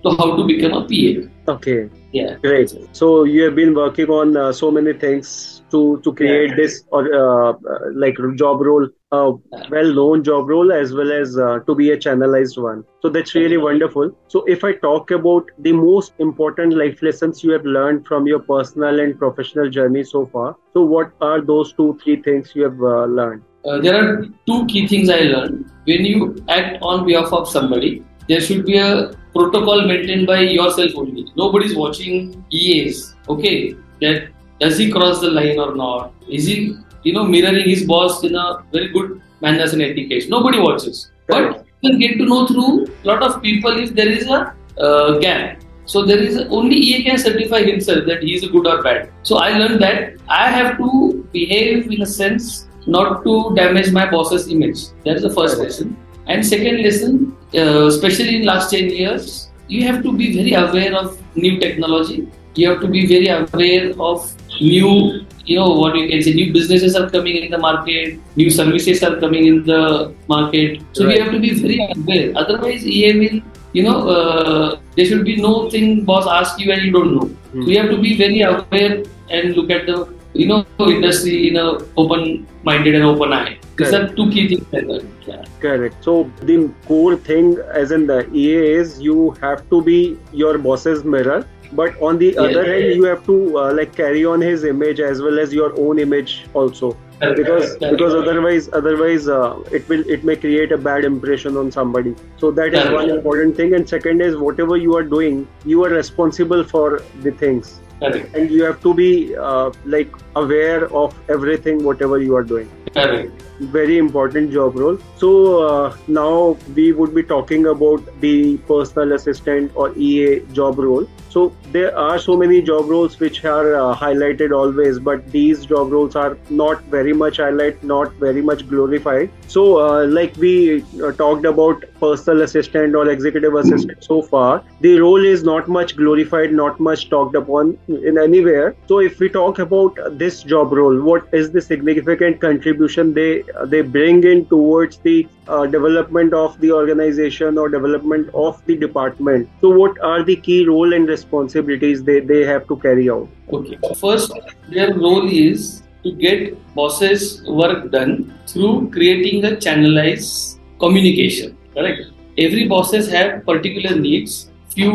to 0.03 0.11
how 0.17 0.35
to 0.37 0.43
become 0.51 0.73
a 0.73 0.81
pa 0.91 1.53
okay 1.55 1.89
yeah 2.11 2.35
Great. 2.43 2.71
So 2.91 3.23
you 3.23 3.43
have 3.43 3.55
been 3.55 3.73
working 3.73 4.09
on 4.09 4.35
uh, 4.37 4.51
so 4.53 4.69
many 4.71 4.93
things 4.93 5.61
to 5.71 5.99
to 6.03 6.13
create 6.13 6.51
Yeah. 6.51 6.55
this 6.59 6.75
or 6.91 7.01
uh, 7.19 7.51
uh, 7.73 7.79
like 8.03 8.19
job 8.41 8.61
role, 8.67 8.87
uh, 9.11 9.31
well-known 9.75 10.23
job 10.23 10.49
role 10.53 10.71
as 10.71 10.93
well 10.99 11.11
as 11.11 11.37
uh, 11.37 11.59
to 11.67 11.75
be 11.75 11.89
a 11.91 11.97
channelized 12.05 12.61
one. 12.65 12.83
So 13.01 13.09
that's 13.09 13.33
really 13.35 13.57
wonderful. 13.57 14.11
So 14.35 14.43
if 14.55 14.63
I 14.69 14.73
talk 14.85 15.11
about 15.19 15.49
the 15.67 15.73
most 15.79 16.13
important 16.27 16.77
life 16.83 17.01
lessons 17.01 17.43
you 17.43 17.51
have 17.57 17.65
learned 17.65 18.05
from 18.11 18.27
your 18.27 18.39
personal 18.39 18.99
and 19.05 19.17
professional 19.25 19.69
journey 19.79 20.03
so 20.03 20.25
far, 20.35 20.55
so 20.73 20.83
what 20.95 21.11
are 21.21 21.41
those 21.41 21.73
two 21.73 21.89
three 22.03 22.17
things 22.29 22.53
you 22.55 22.63
have 22.69 22.81
uh, 22.93 23.05
learned? 23.21 23.43
Uh, 23.65 23.79
there 23.79 23.95
are 23.99 24.25
two 24.47 24.65
key 24.67 24.87
things 24.87 25.09
I 25.09 25.21
learned. 25.33 25.65
When 25.85 26.05
you 26.05 26.35
act 26.49 26.77
on 26.81 27.05
behalf 27.05 27.31
of 27.33 27.47
somebody, 27.49 28.03
there 28.27 28.41
should 28.41 28.65
be 28.65 28.77
a 28.77 29.13
protocol 29.33 29.87
maintained 29.87 30.27
by 30.27 30.41
yourself 30.41 30.91
only. 30.95 31.25
Nobody's 31.35 31.75
watching 31.75 32.45
EAs. 32.51 33.15
Okay, 33.27 33.75
that 34.01 34.29
does 34.59 34.77
he 34.77 34.91
cross 34.91 35.19
the 35.21 35.31
line 35.31 35.59
or 35.59 35.75
not? 35.75 36.13
Is 36.29 36.45
he, 36.45 36.77
you 37.03 37.13
know, 37.13 37.25
mirroring 37.25 37.67
his 37.67 37.85
boss 37.85 38.23
in 38.23 38.35
a 38.35 38.63
very 38.71 38.89
good 38.89 39.21
manners 39.41 39.73
and 39.73 39.81
etiquette? 39.81 40.29
Nobody 40.29 40.59
watches. 40.59 41.11
But 41.27 41.65
you 41.81 41.91
can 41.91 41.99
get 41.99 42.17
to 42.17 42.25
know 42.25 42.47
through 42.47 42.87
a 43.03 43.07
lot 43.07 43.23
of 43.23 43.41
people 43.41 43.77
if 43.79 43.93
there 43.93 44.09
is 44.09 44.27
a 44.27 44.55
uh, 44.79 45.17
gap. 45.19 45.61
So 45.85 46.05
there 46.05 46.19
is 46.19 46.37
only 46.49 46.77
EA 46.77 47.03
can 47.03 47.17
certify 47.17 47.63
himself 47.63 48.05
that 48.07 48.23
he 48.23 48.35
is 48.35 48.47
good 48.49 48.65
or 48.65 48.81
bad. 48.81 49.11
So 49.23 49.37
I 49.37 49.57
learned 49.57 49.81
that 49.81 50.15
I 50.29 50.49
have 50.49 50.77
to 50.77 51.27
behave 51.33 51.91
in 51.91 52.01
a 52.01 52.05
sense 52.05 52.67
not 52.87 53.23
to 53.23 53.53
damage 53.55 53.91
my 53.91 54.09
boss's 54.09 54.47
image. 54.47 54.89
That 55.03 55.17
is 55.17 55.23
the 55.23 55.29
first 55.29 55.57
lesson. 55.57 55.97
And 56.27 56.45
second 56.45 56.81
lesson, 56.83 57.35
uh, 57.55 57.87
especially 57.87 58.37
in 58.37 58.45
last 58.45 58.71
10 58.71 58.89
years, 58.89 59.49
you 59.67 59.83
have 59.83 60.03
to 60.03 60.11
be 60.11 60.33
very 60.35 60.53
aware 60.53 60.95
of 60.95 61.17
new 61.35 61.59
technology. 61.59 62.27
You 62.55 62.69
have 62.69 62.81
to 62.81 62.87
be 62.87 63.05
very 63.07 63.27
aware 63.27 63.93
of 63.99 64.31
new, 64.61 65.25
you 65.45 65.57
know, 65.57 65.69
what 65.71 65.95
you 65.95 66.07
can 66.09 66.21
say, 66.21 66.33
new 66.33 66.53
businesses 66.53 66.95
are 66.95 67.09
coming 67.09 67.37
in 67.37 67.51
the 67.51 67.57
market, 67.57 68.19
new 68.35 68.49
services 68.49 69.03
are 69.03 69.19
coming 69.19 69.47
in 69.47 69.63
the 69.63 70.13
market. 70.27 70.81
So 70.93 71.07
we 71.07 71.17
have 71.17 71.31
to 71.31 71.39
be 71.39 71.53
very 71.53 71.79
aware. 71.95 72.33
Otherwise, 72.35 72.83
will, 72.83 73.41
you 73.73 73.83
know, 73.83 74.07
uh, 74.07 74.79
there 74.95 75.05
should 75.05 75.25
be 75.25 75.37
no 75.37 75.69
thing 75.69 76.05
boss 76.05 76.27
ask 76.27 76.59
you 76.59 76.71
and 76.71 76.81
you 76.83 76.91
don't 76.91 77.15
know. 77.15 77.27
Hmm. 77.27 77.63
So 77.63 77.69
you 77.69 77.79
have 77.79 77.89
to 77.89 78.01
be 78.01 78.17
very 78.17 78.41
aware 78.41 79.03
and 79.29 79.55
look 79.55 79.71
at 79.71 79.85
the, 79.87 80.13
you 80.33 80.47
know, 80.47 80.65
industry 80.79 81.49
in 81.49 81.57
a 81.57 81.79
open-minded 81.97 82.95
and 82.95 83.03
open 83.03 83.33
eye. 83.33 83.57
These 83.77 83.93
are 83.93 84.07
two 84.07 84.29
key 84.31 84.47
things. 84.47 85.03
Yeah. 85.27 85.43
Correct. 85.59 86.03
So 86.03 86.29
the 86.41 86.69
core 86.87 87.15
thing, 87.15 87.57
as 87.73 87.91
in 87.91 88.05
the 88.07 88.19
EA, 88.33 88.73
is 88.81 89.01
you 89.01 89.31
have 89.41 89.67
to 89.69 89.81
be 89.81 90.17
your 90.31 90.57
boss's 90.57 91.03
mirror, 91.03 91.45
but 91.71 91.99
on 92.01 92.17
the 92.19 92.33
Yeah. 92.33 92.41
other 92.43 92.65
hand, 92.65 92.93
you 92.95 93.03
have 93.05 93.25
to 93.25 93.37
uh, 93.59 93.73
like 93.73 93.95
carry 93.95 94.25
on 94.25 94.41
his 94.41 94.63
image 94.63 94.99
as 94.99 95.21
well 95.21 95.39
as 95.39 95.53
your 95.61 95.71
own 95.87 95.99
image 96.09 96.35
also. 96.53 96.95
because 97.39 97.67
because 97.81 98.13
otherwise 98.21 98.65
otherwise 98.77 99.27
uh, 99.33 99.75
it 99.77 99.83
will 99.91 100.01
it 100.15 100.23
may 100.29 100.33
create 100.39 100.73
a 100.77 100.79
bad 100.87 101.05
impression 101.09 101.59
on 101.61 101.69
somebody 101.75 102.11
so 102.41 102.49
that 102.57 102.75
is 102.79 102.89
one 102.95 103.11
important 103.13 103.55
thing 103.59 103.75
and 103.77 103.87
second 103.91 104.23
is 104.25 104.35
whatever 104.47 104.79
you 104.85 104.97
are 104.97 105.05
doing 105.13 105.37
you 105.73 105.85
are 105.85 105.91
responsible 105.93 106.65
for 106.73 106.87
the 107.27 107.31
things 107.43 107.69
Correct. 108.01 108.35
and 108.41 108.51
you 108.57 108.65
have 108.69 108.81
to 108.87 108.93
be 109.01 109.09
uh, 109.51 109.71
like 109.95 110.19
aware 110.43 110.81
of 111.03 111.15
everything 111.37 111.81
whatever 111.91 112.19
you 112.25 112.35
are 112.41 112.43
doing 112.55 112.67
Correct. 112.93 113.43
very 113.59 113.97
important 113.97 114.51
job 114.51 114.75
role. 114.75 114.97
So 115.17 115.67
uh, 115.67 115.97
now 116.07 116.57
we 116.75 116.91
would 116.91 117.13
be 117.15 117.23
talking 117.23 117.67
about 117.67 118.03
the 118.21 118.57
personal 118.57 119.13
assistant 119.13 119.71
or 119.75 119.95
ea 119.97 120.41
job 120.51 120.79
role. 120.79 121.07
So 121.29 121.53
there 121.71 121.97
are 121.97 122.19
so 122.19 122.35
many 122.37 122.61
job 122.61 122.89
roles 122.89 123.19
which 123.19 123.43
are 123.45 123.75
uh, 123.75 123.95
highlighted 123.95 124.55
always 124.55 124.99
but 124.99 125.31
these 125.31 125.65
job 125.65 125.91
roles 125.91 126.15
are 126.15 126.37
not 126.49 126.83
very 126.83 127.13
much 127.13 127.37
highlighted, 127.37 127.83
not 127.83 128.13
very 128.13 128.41
much 128.41 128.67
glorified 128.67 129.31
so 129.53 129.63
uh, 129.79 130.05
like 130.07 130.35
we 130.37 130.83
uh, 131.03 131.11
talked 131.11 131.45
about 131.45 131.83
personal 131.99 132.41
assistant 132.41 132.95
or 132.95 133.09
executive 133.09 133.53
assistant 133.53 134.03
so 134.03 134.21
far 134.21 134.63
the 134.81 134.93
role 134.99 135.25
is 135.31 135.43
not 135.43 135.67
much 135.67 135.95
glorified 135.95 136.53
not 136.59 136.79
much 136.79 137.09
talked 137.09 137.35
upon 137.35 137.77
in 137.87 138.17
anywhere. 138.17 138.75
So 138.87 138.99
if 138.99 139.19
we 139.19 139.29
talk 139.29 139.59
about 139.59 139.99
this 140.23 140.41
job 140.43 140.73
role 140.73 140.99
what 141.01 141.27
is 141.33 141.51
the 141.51 141.61
significant 141.61 142.41
contribution 142.41 143.13
they 143.13 143.43
they 143.65 143.81
bring 143.81 144.23
in 144.23 144.45
towards 144.47 144.97
the 144.97 145.27
uh, 145.47 145.65
development 145.67 146.33
of 146.33 146.59
the 146.59 146.71
organization 146.71 147.57
or 147.57 147.69
development 147.69 148.29
of 148.33 148.65
the 148.65 148.77
department? 148.77 149.49
So 149.61 149.69
what 149.69 149.99
are 150.01 150.23
the 150.23 150.35
key 150.35 150.65
role 150.65 150.93
and 150.93 151.07
responsibilities 151.07 152.03
they, 152.03 152.19
they 152.19 152.43
have 152.43 152.67
to 152.67 152.77
carry 152.77 153.09
out? 153.09 153.29
Okay. 153.51 153.77
First 154.01 154.31
their 154.69 154.93
role 154.93 155.27
is 155.29 155.83
to 156.03 156.11
get 156.23 156.39
bosses 156.75 157.43
work 157.47 157.91
done 157.91 158.33
through 158.47 158.89
creating 158.91 159.45
a 159.45 159.51
channelized 159.65 160.59
communication 160.79 161.57
correct 161.75 162.01
every 162.37 162.67
bosses 162.67 163.09
have 163.15 163.45
particular 163.45 163.95
needs 163.95 164.49
few 164.75 164.93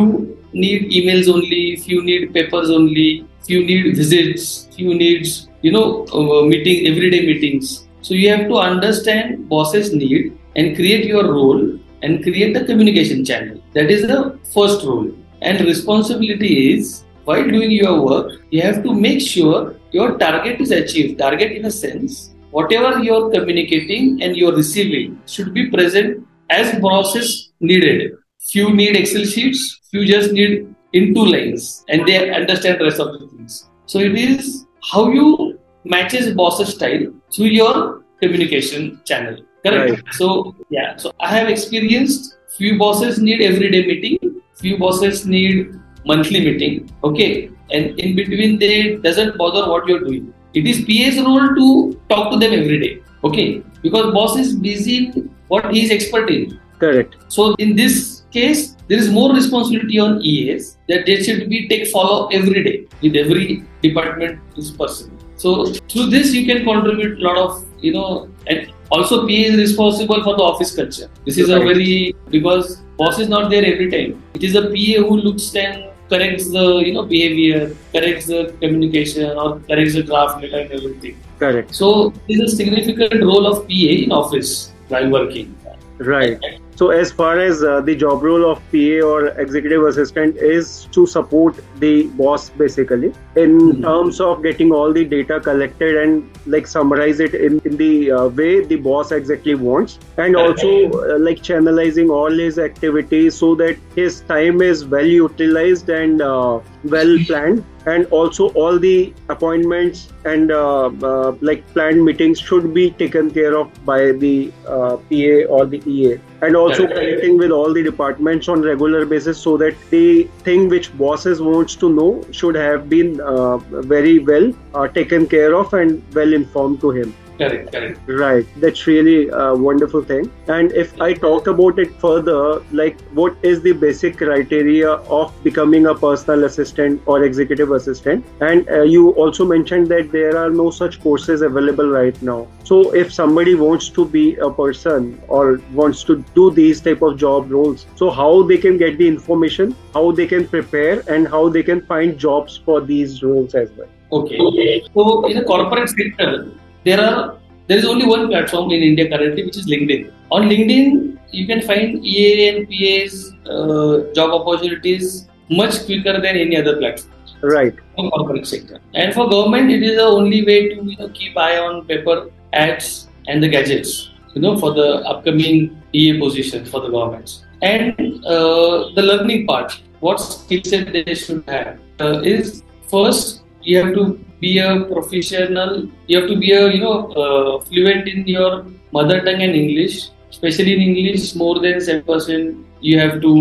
need 0.53 0.91
emails 0.99 1.29
only 1.35 1.77
few 1.77 2.03
need 2.03 2.33
papers 2.37 2.71
only 2.79 3.09
few 3.47 3.65
need 3.65 3.97
visits 3.97 4.69
few 4.77 4.95
needs 4.95 5.49
you 5.63 5.73
know 5.73 6.07
uh, 6.19 6.43
meeting 6.53 6.87
everyday 6.93 7.21
meetings 7.27 7.89
so 8.03 8.15
you 8.15 8.31
have 8.31 8.47
to 8.49 8.57
understand 8.57 9.49
bosses 9.49 9.93
need 9.93 10.37
and 10.57 10.75
create 10.77 11.05
your 11.05 11.25
role 11.33 11.79
and 12.03 12.23
create 12.23 12.55
the 12.55 12.65
communication 12.65 13.25
channel. 13.25 13.61
That 13.75 13.91
is 13.91 14.03
the 14.03 14.39
first 14.55 14.85
role. 14.85 15.11
And 15.43 15.61
responsibility 15.61 16.75
is 16.75 17.05
while 17.29 17.47
doing 17.47 17.71
your 17.71 18.01
work, 18.03 18.41
you 18.51 18.63
have 18.63 18.83
to 18.83 18.95
make 18.95 19.21
sure 19.21 19.75
your 19.93 20.17
target 20.17 20.61
is 20.63 20.71
achieved. 20.71 21.19
Target 21.19 21.53
in 21.53 21.67
a 21.67 21.71
sense, 21.71 22.35
whatever 22.51 23.03
you're 23.03 23.31
communicating 23.31 24.23
and 24.23 24.35
you're 24.35 24.57
receiving 24.57 25.21
should 25.27 25.53
be 25.53 25.71
present 25.71 26.27
as 26.49 26.79
process 26.81 27.51
needed. 27.61 28.13
Few 28.51 28.75
need 28.75 28.97
Excel 28.97 29.25
sheets, 29.25 29.79
few 29.91 30.07
just 30.07 30.33
need 30.33 30.75
in 30.95 31.15
two 31.15 31.27
lines 31.27 31.85
and 31.91 32.09
they 32.09 32.31
understand 32.31 32.81
the 32.81 32.85
rest 32.85 32.99
of 32.99 33.13
the 33.13 33.27
things. 33.29 33.69
So 33.85 33.99
it 33.99 34.17
is 34.17 34.65
how 34.91 35.11
you 35.11 35.59
matches 35.85 36.33
boss's 36.35 36.71
style 36.77 37.13
through 37.35 37.53
your 37.61 38.05
communication 38.23 39.01
channel. 39.05 39.37
Correct. 39.67 39.91
Right. 39.91 40.15
So 40.15 40.57
yeah. 40.71 40.97
So 40.97 41.13
I 41.21 41.37
have 41.37 41.49
experienced 41.49 42.39
few 42.57 42.79
bosses 42.79 43.19
need 43.19 43.43
everyday 43.43 43.87
meeting, 43.87 44.41
few 44.55 44.79
bosses 44.79 45.27
need 45.27 45.79
monthly 46.11 46.41
meeting. 46.41 46.91
Okay. 47.05 47.51
And 47.71 47.99
in 48.01 48.17
between 48.17 48.59
they 48.59 48.97
doesn't 48.97 49.37
bother 49.39 49.71
what 49.71 49.87
you're 49.87 50.01
doing. 50.01 50.35
It 50.55 50.67
is 50.67 50.85
PA's 50.89 51.19
role 51.25 51.49
to 51.61 52.01
talk 52.09 52.31
to 52.33 52.39
them 52.39 52.53
every 52.53 52.79
day. 52.85 53.03
Okay. 53.25 53.63
Because 53.83 54.13
boss 54.13 54.37
is 54.37 54.55
busy 54.57 54.97
in 55.07 55.31
what 55.49 55.73
he 55.73 55.85
is 55.85 55.91
expert 55.91 56.31
in. 56.31 56.59
Correct. 56.79 57.17
So 57.29 57.55
in 57.57 57.77
this 57.77 58.23
case, 58.31 58.77
there 58.89 58.99
is 58.99 59.11
more 59.11 59.33
responsibility 59.35 59.99
on 59.99 60.21
EAs 60.23 60.79
that 60.89 61.07
they 61.07 61.23
should 61.23 61.49
be 61.49 61.69
take 61.69 61.89
follow 61.89 62.29
every 62.29 62.63
day 62.63 62.87
with 63.03 63.17
every 63.17 63.65
department 63.83 64.41
is 64.57 64.71
person. 64.71 65.17
So 65.37 65.67
through 65.91 66.07
this, 66.11 66.33
you 66.35 66.47
can 66.47 66.65
contribute 66.65 67.21
a 67.21 67.23
lot 67.23 67.37
of, 67.37 67.65
you 67.81 67.93
know, 67.93 68.29
and 68.47 68.73
also 68.91 69.21
PA 69.27 69.43
is 69.51 69.57
responsible 69.57 70.23
for 70.25 70.37
the 70.37 70.43
office 70.43 70.75
culture. 70.75 71.09
This 71.25 71.39
is 71.39 71.49
a 71.49 71.59
very, 71.59 72.15
because 72.31 72.81
boss 72.97 73.19
is 73.19 73.29
not 73.29 73.51
there 73.51 73.65
every 73.65 73.91
time. 73.91 74.23
It 74.35 74.43
is 74.43 74.55
a 74.57 74.63
PA 74.63 75.09
who 75.09 75.17
looks 75.19 75.55
and 75.55 75.88
corrects 76.09 76.51
the, 76.51 76.83
you 76.87 76.95
know, 76.95 77.05
behavior, 77.05 77.75
corrects 77.93 78.27
the 78.27 78.55
communication 78.61 79.31
or 79.37 79.61
corrects 79.61 79.95
the 79.95 80.03
draft 80.03 80.43
letter 80.43 80.59
and 80.59 80.73
everything. 80.73 81.17
Correct. 81.39 81.75
So 81.75 82.13
is 82.29 82.41
a 82.41 82.57
significant 82.57 83.23
role 83.23 83.47
of 83.47 83.67
PA 83.69 83.93
in 84.05 84.13
office 84.13 84.73
while 84.89 85.09
working. 85.11 85.55
Right. 85.99 86.41
So, 86.79 86.91
as 86.91 87.11
far 87.11 87.41
as 87.41 87.61
uh, 87.65 87.81
the 87.81 87.97
job 87.97 88.23
role 88.23 88.49
of 88.49 88.59
PA 88.71 89.05
or 89.05 89.29
executive 89.45 89.83
assistant 89.87 90.37
is 90.37 90.87
to 90.93 91.07
support 91.07 91.57
the 91.81 92.07
boss 92.19 92.51
basically 92.51 93.09
in 93.35 93.59
mm-hmm. 93.59 93.83
terms 93.83 94.21
of 94.21 94.45
getting 94.45 94.71
all 94.71 94.93
the 94.93 95.05
data 95.05 95.41
collected 95.41 95.97
and 95.97 96.31
like 96.47 96.69
summarize 96.69 97.19
it 97.19 97.35
in, 97.35 97.61
in 97.65 97.77
the 97.77 98.13
uh, 98.13 98.29
way 98.29 98.65
the 98.65 98.77
boss 98.77 99.11
exactly 99.11 99.57
wants, 99.57 99.99
and 100.19 100.37
also 100.37 100.69
uh, 100.93 101.19
like 101.19 101.39
channelizing 101.39 102.11
all 102.11 102.31
his 102.31 102.61
activities 102.61 103.35
so 103.35 103.57
that 103.57 103.77
his 103.97 104.21
time 104.21 104.63
is 104.63 104.85
well 104.85 105.13
utilized 105.17 105.89
and 105.89 106.23
uh, 106.23 106.61
well 106.85 107.19
planned 107.27 107.65
and 107.87 108.07
also 108.07 108.51
all 108.51 108.79
the 108.79 109.13
appointments 109.31 110.13
and 110.25 110.53
uh, 110.53 110.87
uh, 111.11 111.37
like 111.41 111.67
planned 111.75 112.05
meetings 112.05 112.39
should 112.39 112.73
be 112.73 112.91
taken 112.93 113.31
care 113.31 113.57
of 113.59 113.85
by 113.85 114.13
the 114.13 114.53
uh, 114.67 114.97
PA 115.11 115.37
or 115.49 115.67
the 115.67 115.83
EA 115.87 116.19
and 116.43 116.57
also 116.57 116.87
connecting 116.87 117.37
with 117.37 117.51
all 117.51 117.73
the 117.73 117.83
departments 117.83 118.49
on 118.49 118.63
regular 118.63 119.05
basis 119.05 119.41
so 119.41 119.57
that 119.57 119.75
the 119.91 120.25
thing 120.49 120.69
which 120.69 120.97
bosses 120.97 121.41
wants 121.43 121.75
to 121.75 121.89
know 121.89 122.25
should 122.31 122.55
have 122.55 122.89
been 122.89 123.21
uh, 123.21 123.57
very 123.95 124.19
well 124.19 124.53
uh, 124.75 124.87
taken 124.89 125.27
care 125.27 125.55
of 125.55 125.75
and 125.75 126.03
well 126.15 126.33
informed 126.33 126.81
to 126.81 126.91
him 126.91 127.15
Correct, 127.39 127.73
correct. 127.73 128.01
Right. 128.07 128.47
That's 128.57 128.87
really 128.87 129.29
a 129.29 129.55
wonderful 129.55 130.03
thing. 130.03 130.31
And 130.49 130.73
if 130.73 131.01
I 131.01 131.15
talk 131.15 131.47
about 131.47 131.79
it 131.79 131.95
further, 132.01 132.61
like 132.73 133.01
what 133.13 133.37
is 133.43 133.63
the 133.63 133.73
basic 133.73 134.17
criteria 134.19 134.91
of 134.91 135.33
becoming 135.45 135.87
a 135.87 135.95
personal 135.95 136.45
assistant 136.45 137.01
or 137.07 137.23
executive 137.23 137.71
assistant? 137.71 138.27
And 138.41 138.69
uh, 138.69 138.83
you 138.83 139.11
also 139.11 139.45
mentioned 139.45 139.87
that 139.89 140.11
there 140.11 140.37
are 140.37 140.51
no 140.51 140.71
such 140.71 141.01
courses 141.01 141.43
available 141.43 141.89
right 141.89 142.21
now. 142.23 142.49
So 142.65 142.93
if 142.95 143.13
somebody 143.13 143.55
wants 143.55 143.89
to 143.91 144.05
be 144.05 144.37
a 144.37 144.51
person 144.51 145.21
or 145.29 145.61
wants 145.73 146.03
to 146.05 146.25
do 146.35 146.51
these 146.51 146.81
type 146.81 147.03
of 147.03 147.19
job 147.19 147.53
roles, 147.53 147.87
so 147.95 148.11
how 148.11 148.43
they 148.43 148.59
can 148.59 148.79
get 148.79 148.99
the 148.99 149.07
information, 149.07 149.77
how 149.95 150.11
they 150.11 150.27
can 150.27 150.49
prepare, 150.49 151.05
and 151.09 151.29
how 151.29 151.49
they 151.49 151.63
can 151.63 151.87
find 151.87 152.19
jobs 152.19 152.57
for 152.57 152.81
these 152.81 153.23
roles 153.23 153.55
as 153.55 153.71
well. 153.77 153.89
Okay. 154.11 154.83
So 154.95 155.27
in 155.27 155.37
the 155.37 155.45
corporate 155.45 155.89
sector, 155.89 156.53
there 156.85 157.01
are 157.01 157.39
there 157.69 157.77
is 157.77 157.85
only 157.85 158.07
one 158.07 158.29
platform 158.29 158.71
in 158.71 158.83
India 158.83 159.09
currently, 159.09 159.45
which 159.45 159.57
is 159.57 159.67
LinkedIn. 159.67 160.11
On 160.31 160.49
LinkedIn, 160.49 161.19
you 161.31 161.47
can 161.47 161.61
find 161.61 162.05
EA 162.05 162.49
and 162.49 162.69
PA's 162.69 163.35
uh, 163.47 164.13
job 164.15 164.31
opportunities 164.31 165.29
much 165.51 165.85
quicker 165.85 166.15
than 166.15 166.37
any 166.37 166.57
other 166.57 166.77
platform. 166.79 167.15
Right. 167.43 167.75
For 167.95 168.11
corporate 168.11 168.47
sector, 168.47 168.81
and 168.95 169.15
for 169.15 169.29
government, 169.31 169.71
it 169.71 169.83
is 169.83 169.97
the 169.97 170.03
only 170.03 170.45
way 170.45 170.71
to 170.71 170.83
you 170.83 170.97
know 170.97 171.09
keep 171.11 171.37
eye 171.37 171.59
on 171.59 171.87
paper 171.87 172.31
ads 172.53 173.09
and 173.29 173.43
the 173.43 173.49
gazettes. 173.49 174.11
You 174.35 174.43
know, 174.43 174.57
for 174.59 174.73
the 174.75 174.89
upcoming 175.13 175.81
EA 175.93 176.19
positions 176.19 176.71
for 176.71 176.81
the 176.81 176.89
governments. 176.89 177.45
And 177.63 178.25
uh, 178.25 178.91
the 178.95 179.03
learning 179.03 179.47
part, 179.47 179.81
what 180.01 180.19
skill 180.19 180.63
set 180.65 180.93
they 180.93 181.15
should 181.15 181.45
have 181.49 181.79
uh, 182.01 182.21
is 182.23 182.63
first 182.89 183.43
you 183.63 183.79
have 183.79 183.95
to 183.95 184.25
be 184.41 184.59
a 184.59 184.85
professional. 184.85 185.89
You 186.07 186.21
have 186.21 186.29
to 186.29 186.37
be 186.37 186.53
a 186.53 186.69
you 186.69 186.81
know 186.81 187.13
uh, 187.13 187.61
fluent 187.65 188.09
in 188.09 188.27
your 188.27 188.67
mother 188.93 189.21
tongue 189.25 189.43
and 189.43 189.55
English, 189.55 190.11
especially 190.31 190.75
in 190.75 190.97
English 190.97 191.35
more 191.35 191.59
than 191.61 191.81
seven 191.81 192.03
percent. 192.03 192.67
You 192.81 192.99
have 193.01 193.21
to 193.21 193.33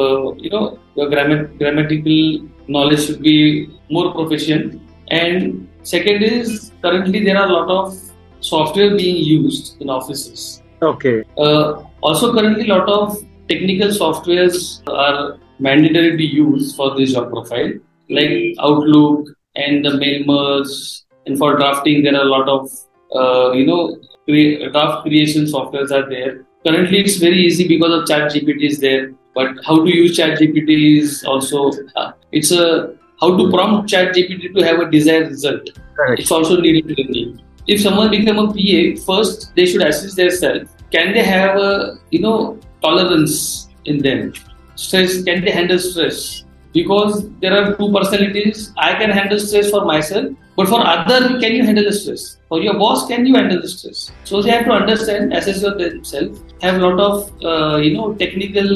uh, 0.00 0.34
you 0.36 0.50
know 0.50 0.78
your 0.96 1.08
grammar, 1.08 1.44
grammatical 1.58 2.48
knowledge 2.68 3.06
should 3.06 3.22
be 3.22 3.70
more 3.90 4.12
proficient. 4.12 4.80
And 5.08 5.68
second 5.82 6.22
is 6.22 6.72
currently 6.82 7.24
there 7.24 7.36
are 7.36 7.48
a 7.48 7.52
lot 7.52 7.70
of 7.70 8.00
software 8.40 8.96
being 8.96 9.16
used 9.16 9.80
in 9.80 9.90
offices. 9.90 10.62
Okay. 10.82 11.24
Uh, 11.38 11.82
also, 12.02 12.32
currently, 12.34 12.68
a 12.68 12.74
lot 12.74 12.88
of 12.88 13.18
technical 13.48 13.88
softwares 13.88 14.82
are 14.88 15.38
mandatory 15.58 16.16
to 16.16 16.24
use 16.24 16.74
for 16.76 16.96
this 16.96 17.12
job 17.12 17.30
profile, 17.30 17.72
like 18.10 18.54
Outlook, 18.58 19.28
and 19.56 19.84
the 19.84 19.96
mail 19.96 20.24
merge. 20.24 21.02
And 21.26 21.38
for 21.38 21.56
drafting, 21.56 22.02
there 22.02 22.14
are 22.16 22.22
a 22.22 22.32
lot 22.36 22.48
of 22.48 22.70
uh, 23.14 23.52
you 23.52 23.66
know 23.66 23.96
cre- 24.26 24.70
draft 24.70 25.02
creation 25.02 25.44
softwares 25.44 25.90
are 25.90 26.08
there. 26.08 26.44
Currently, 26.66 27.00
it's 27.00 27.16
very 27.16 27.44
easy 27.44 27.68
because 27.68 27.92
of 27.92 28.06
Chat 28.06 28.32
GPT 28.32 28.70
is 28.70 28.78
there. 28.80 29.12
But 29.34 29.56
how 29.64 29.84
to 29.84 29.94
use 29.94 30.16
Chat 30.16 30.38
GPT 30.38 30.98
is 30.98 31.24
also 31.24 31.72
uh, 31.96 32.12
it's 32.32 32.52
a 32.52 32.94
how 33.20 33.36
to 33.36 33.50
prompt 33.50 33.88
Chat 33.88 34.14
GPT 34.14 34.54
to 34.54 34.64
have 34.64 34.80
a 34.80 34.90
desired 34.90 35.28
result. 35.28 35.70
Correct. 35.96 36.20
It's 36.20 36.30
also 36.30 36.60
needed 36.60 36.88
to 36.88 37.02
learning. 37.02 37.40
if 37.66 37.80
someone 37.80 38.10
become 38.10 38.38
a 38.38 38.46
PA, 38.48 39.00
first 39.04 39.54
they 39.56 39.66
should 39.66 39.82
assess 39.82 40.14
themselves. 40.14 40.70
Can 40.90 41.12
they 41.14 41.22
have 41.22 41.56
a 41.56 41.98
you 42.10 42.20
know 42.20 42.58
tolerance 42.82 43.68
in 43.84 43.98
them? 43.98 44.32
Stress? 44.76 45.22
Can 45.24 45.44
they 45.44 45.50
handle 45.50 45.78
stress? 45.78 46.43
Because 46.74 47.30
there 47.40 47.56
are 47.56 47.76
two 47.76 47.92
personalities. 47.92 48.72
I 48.76 48.94
can 48.94 49.10
handle 49.10 49.38
stress 49.38 49.70
for 49.70 49.84
myself, 49.84 50.26
but 50.56 50.68
for 50.68 50.80
other, 50.86 51.40
can 51.40 51.52
you 51.52 51.64
handle 51.64 51.84
the 51.84 51.92
stress? 51.92 52.36
For 52.48 52.60
your 52.60 52.74
boss, 52.74 53.06
can 53.06 53.26
you 53.26 53.34
handle 53.34 53.60
the 53.60 53.68
stress? 53.68 54.10
So 54.24 54.42
they 54.42 54.50
have 54.50 54.64
to 54.66 54.72
understand, 54.72 55.32
assess 55.32 55.62
themselves. 55.62 56.40
Have 56.62 56.82
a 56.82 56.86
lot 56.86 57.00
of 57.00 57.44
uh, 57.44 57.76
you 57.78 57.96
know 57.96 58.14
technical 58.14 58.68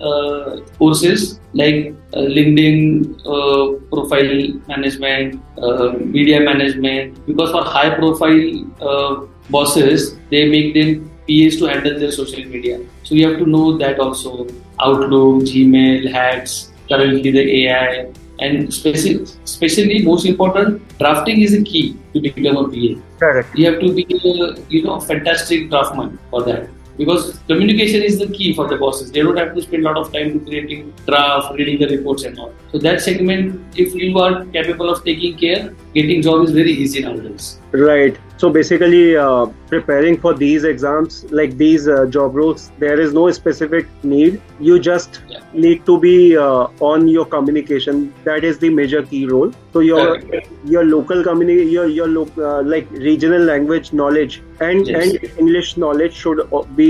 uh, 0.00 0.60
courses 0.78 1.40
like 1.52 1.94
uh, 2.14 2.26
LinkedIn 2.36 3.14
uh, 3.24 3.78
profile 3.94 4.60
management, 4.68 5.40
uh, 5.58 5.92
media 5.98 6.40
management. 6.40 7.26
Because 7.26 7.50
for 7.52 7.62
high 7.62 7.94
profile 7.94 8.64
uh, 8.80 9.26
bosses, 9.50 10.16
they 10.30 10.48
make 10.48 10.74
them 10.74 11.10
PAs 11.28 11.56
to 11.56 11.66
handle 11.66 11.98
their 11.98 12.12
social 12.12 12.44
media. 12.44 12.80
So 13.02 13.14
you 13.14 13.28
have 13.28 13.38
to 13.38 13.46
know 13.46 13.76
that 13.78 14.00
also. 14.00 14.46
Outlook, 14.78 15.44
Gmail, 15.44 16.12
hacks, 16.12 16.70
currently 16.88 17.30
the 17.30 17.66
AI, 17.66 18.12
and 18.38 18.68
especially, 18.68 19.22
especially 19.44 20.02
most 20.02 20.26
important, 20.26 20.82
drafting 20.98 21.40
is 21.40 21.54
a 21.54 21.62
key 21.62 21.96
to 22.12 22.20
become 22.20 22.56
a 22.56 22.68
PA. 22.68 23.00
Correct. 23.18 23.56
You 23.56 23.70
have 23.70 23.80
to 23.80 23.92
be, 23.92 24.04
a, 24.04 24.60
you 24.68 24.82
know, 24.84 25.00
fantastic 25.00 25.70
draftman 25.70 26.18
for 26.30 26.42
that. 26.44 26.68
Because 26.98 27.38
communication 27.46 28.02
is 28.02 28.18
the 28.18 28.26
key 28.28 28.54
for 28.54 28.68
the 28.68 28.76
bosses. 28.76 29.12
They 29.12 29.20
don't 29.20 29.36
have 29.36 29.54
to 29.54 29.60
spend 29.60 29.84
a 29.84 29.88
lot 29.88 29.98
of 29.98 30.12
time 30.12 30.44
creating 30.46 30.94
draft, 31.06 31.52
reading 31.54 31.78
the 31.78 31.94
reports 31.94 32.24
and 32.24 32.38
all. 32.38 32.54
So 32.72 32.78
that 32.78 33.02
segment, 33.02 33.60
if 33.76 33.94
you 33.94 34.18
are 34.18 34.46
capable 34.46 34.88
of 34.88 35.04
taking 35.04 35.36
care, 35.36 35.74
getting 35.96 36.22
job 36.22 36.44
is 36.44 36.50
very 36.52 36.72
easy 36.72 37.02
nowadays. 37.02 37.58
Right. 37.72 38.18
So 38.38 38.50
basically, 38.50 39.16
uh, 39.16 39.46
preparing 39.68 40.18
for 40.20 40.34
these 40.34 40.64
exams, 40.64 41.24
like 41.30 41.56
these 41.56 41.88
uh, 41.88 42.06
job 42.06 42.34
roles, 42.34 42.70
there 42.78 43.00
is 43.00 43.14
no 43.14 43.30
specific 43.30 43.86
need. 44.14 44.40
You 44.70 44.78
just 44.88 45.20
Yeah. 45.34 45.40
need 45.66 45.86
to 45.86 45.98
be 46.02 46.14
uh, 46.46 46.66
on 46.90 47.08
your 47.14 47.24
communication. 47.36 48.02
That 48.30 48.44
is 48.50 48.58
the 48.64 48.70
major 48.80 49.02
key 49.12 49.22
role. 49.26 49.52
So 49.76 49.80
your 49.90 50.04
Correct. 50.18 50.50
your 50.74 50.84
local 50.90 51.22
community, 51.30 51.64
your 51.76 51.86
your 52.00 52.08
lo- 52.16 52.28
uh, 52.50 52.62
like 52.74 52.90
regional 53.06 53.42
language 53.52 53.90
knowledge 54.02 54.36
and 54.68 54.86
Yes. 54.92 55.00
and 55.02 55.30
English 55.44 55.72
knowledge 55.84 56.14
should 56.24 56.40
uh, 56.58 56.62
be 56.80 56.88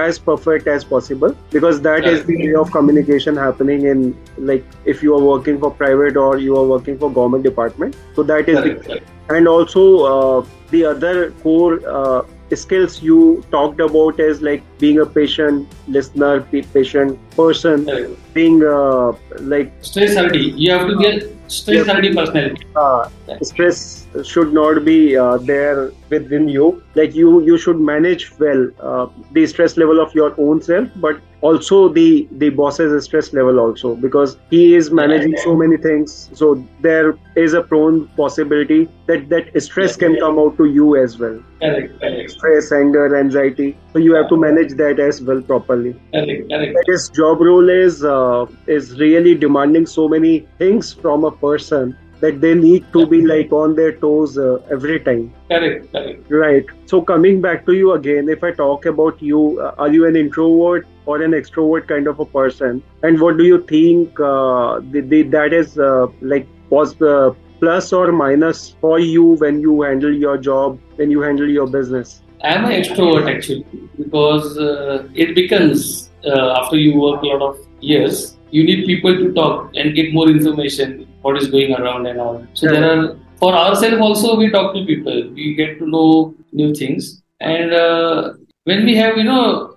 as 0.00 0.18
perfect 0.30 0.66
as 0.76 0.84
possible 0.94 1.36
because 1.56 1.80
that 1.88 2.08
is 2.14 2.24
the 2.30 2.36
way 2.46 2.54
of 2.64 2.72
communication 2.78 3.40
happening 3.44 3.86
in 3.94 4.02
like 4.50 4.64
if 4.94 5.02
you 5.08 5.14
are 5.20 5.22
working 5.28 5.60
for 5.66 5.70
private 5.84 6.20
or 6.24 6.32
you 6.48 6.56
are 6.62 6.66
working 6.74 6.98
for 7.04 7.12
government 7.20 7.48
department. 7.50 7.96
So 8.20 8.26
that 8.34 8.45
is 8.48 8.62
the 8.62 8.72
Correct, 8.72 8.84
correct. 8.86 9.10
and 9.28 9.48
also 9.48 9.82
uh, 10.12 10.46
the 10.70 10.84
other 10.84 11.30
core 11.42 11.80
uh, 11.88 12.22
skills 12.54 13.02
you 13.02 13.44
talked 13.50 13.80
about 13.80 14.20
is 14.20 14.40
like 14.42 14.62
being 14.78 14.98
a 15.00 15.06
patient 15.06 15.68
listener 15.88 16.40
pa- 16.40 16.66
patient 16.72 17.18
person 17.36 17.84
Correct. 17.86 18.10
being 18.34 18.62
uh, 18.64 19.12
like 19.40 19.72
Stress 19.80 20.16
hardy. 20.16 20.52
You 20.56 20.72
have 20.72 20.88
to 20.88 20.96
get 20.96 21.22
stress 21.48 21.86
Yeah. 21.86 21.92
hardy 21.92 22.12
personality. 22.14 22.66
uh, 22.76 23.08
stress 23.42 24.06
should 24.24 24.52
not 24.52 24.84
be 24.84 25.16
uh, 25.16 25.36
there 25.38 25.92
within 26.10 26.48
you 26.48 26.82
like 26.94 27.14
you 27.14 27.40
you 27.48 27.56
should 27.58 27.80
manage 27.80 28.24
well 28.38 28.62
uh, 28.80 29.06
the 29.32 29.46
stress 29.46 29.76
level 29.76 30.00
of 30.00 30.14
your 30.14 30.34
own 30.38 30.60
self 30.62 30.88
but 31.06 31.20
also 31.42 31.78
the 31.98 32.26
the 32.42 32.48
boss's 32.60 33.04
stress 33.04 33.32
level 33.38 33.60
also 33.64 33.94
because 33.96 34.36
he 34.50 34.74
is 34.74 34.90
managing 34.90 35.36
so 35.44 35.54
many 35.62 35.76
things 35.76 36.14
so 36.32 36.50
there 36.80 37.14
is 37.36 37.54
a 37.54 37.62
prone 37.62 38.00
possibility 38.22 38.80
that 39.06 39.28
that 39.28 39.50
stress 39.68 39.96
can 40.04 40.16
come 40.24 40.38
out 40.38 40.56
to 40.56 40.64
you 40.78 40.96
as 40.96 41.18
well 41.18 41.38
Correct, 41.60 42.00
correct, 42.00 42.30
stress 42.30 42.72
anger 42.72 43.06
anxiety 43.18 43.68
so 43.96 44.00
you 44.02 44.14
have 44.14 44.28
to 44.28 44.36
manage 44.36 44.72
that 44.78 44.98
as 45.00 45.22
well 45.22 45.40
properly. 45.40 45.94
Correct, 46.12 46.50
correct. 46.50 46.78
this 46.86 47.08
job 47.08 47.40
role 47.40 47.70
is 47.70 48.04
uh, 48.04 48.46
is 48.66 48.98
really 49.00 49.34
demanding 49.34 49.86
so 49.86 50.08
many 50.08 50.32
things 50.58 50.92
from 51.04 51.24
a 51.24 51.30
person 51.44 51.96
that 52.20 52.40
they 52.42 52.52
need 52.54 52.84
to 52.92 53.06
be 53.06 53.20
like 53.30 53.52
on 53.52 53.74
their 53.78 53.92
toes 54.02 54.36
uh, 54.38 54.58
every 54.76 54.98
time. 55.00 55.32
Correct, 55.48 55.90
correct. 55.92 56.30
right. 56.30 56.66
So 56.86 57.00
coming 57.12 57.40
back 57.46 57.64
to 57.66 57.76
you 57.78 57.92
again 57.92 58.28
if 58.34 58.44
i 58.48 58.50
talk 58.58 58.84
about 58.92 59.22
you 59.30 59.40
uh, 59.68 59.72
are 59.86 59.88
you 59.96 60.06
an 60.10 60.20
introvert 60.24 60.86
or 61.06 61.16
an 61.28 61.38
extrovert 61.40 61.88
kind 61.94 62.12
of 62.12 62.20
a 62.26 62.28
person? 62.36 62.82
And 63.02 63.20
what 63.20 63.38
do 63.38 63.44
you 63.44 63.62
think 63.72 64.20
uh, 64.20 64.80
the, 64.90 65.00
the, 65.14 65.22
that 65.38 65.54
is 65.62 65.78
uh, 65.78 66.06
like 66.20 66.46
was 66.68 67.00
uh, 67.00 67.32
plus 67.60 67.92
or 67.94 68.12
minus 68.12 68.62
for 68.82 68.98
you 68.98 69.24
when 69.46 69.60
you 69.60 69.80
handle 69.82 70.22
your 70.26 70.36
job 70.36 70.78
when 70.96 71.10
you 71.10 71.20
handle 71.22 71.48
your 71.58 71.66
business 71.66 72.22
I 72.42 72.54
am 72.54 72.64
an 72.66 72.72
extrovert 72.72 73.34
actually 73.34 73.64
because 73.96 74.58
uh, 74.58 75.08
it 75.14 75.34
becomes 75.34 76.10
uh, 76.24 76.60
after 76.60 76.76
you 76.76 77.00
work 77.00 77.22
a 77.22 77.26
lot 77.26 77.42
of 77.42 77.66
years, 77.80 78.36
you 78.50 78.64
need 78.64 78.86
people 78.86 79.14
to 79.14 79.32
talk 79.32 79.70
and 79.74 79.94
get 79.94 80.12
more 80.12 80.28
information 80.28 81.06
what 81.22 81.36
is 81.36 81.48
going 81.48 81.74
around 81.74 82.06
and 82.06 82.20
all. 82.20 82.46
So 82.54 82.68
there 82.68 82.84
are 82.84 83.16
for 83.38 83.52
ourselves 83.54 84.00
also 84.00 84.36
we 84.36 84.50
talk 84.50 84.74
to 84.74 84.84
people, 84.84 85.30
we 85.34 85.54
get 85.54 85.78
to 85.78 85.86
know 85.86 86.34
new 86.52 86.74
things, 86.74 87.22
and 87.40 87.72
uh, 87.72 88.34
when 88.64 88.84
we 88.84 88.96
have 88.96 89.16
you 89.16 89.24
know 89.24 89.76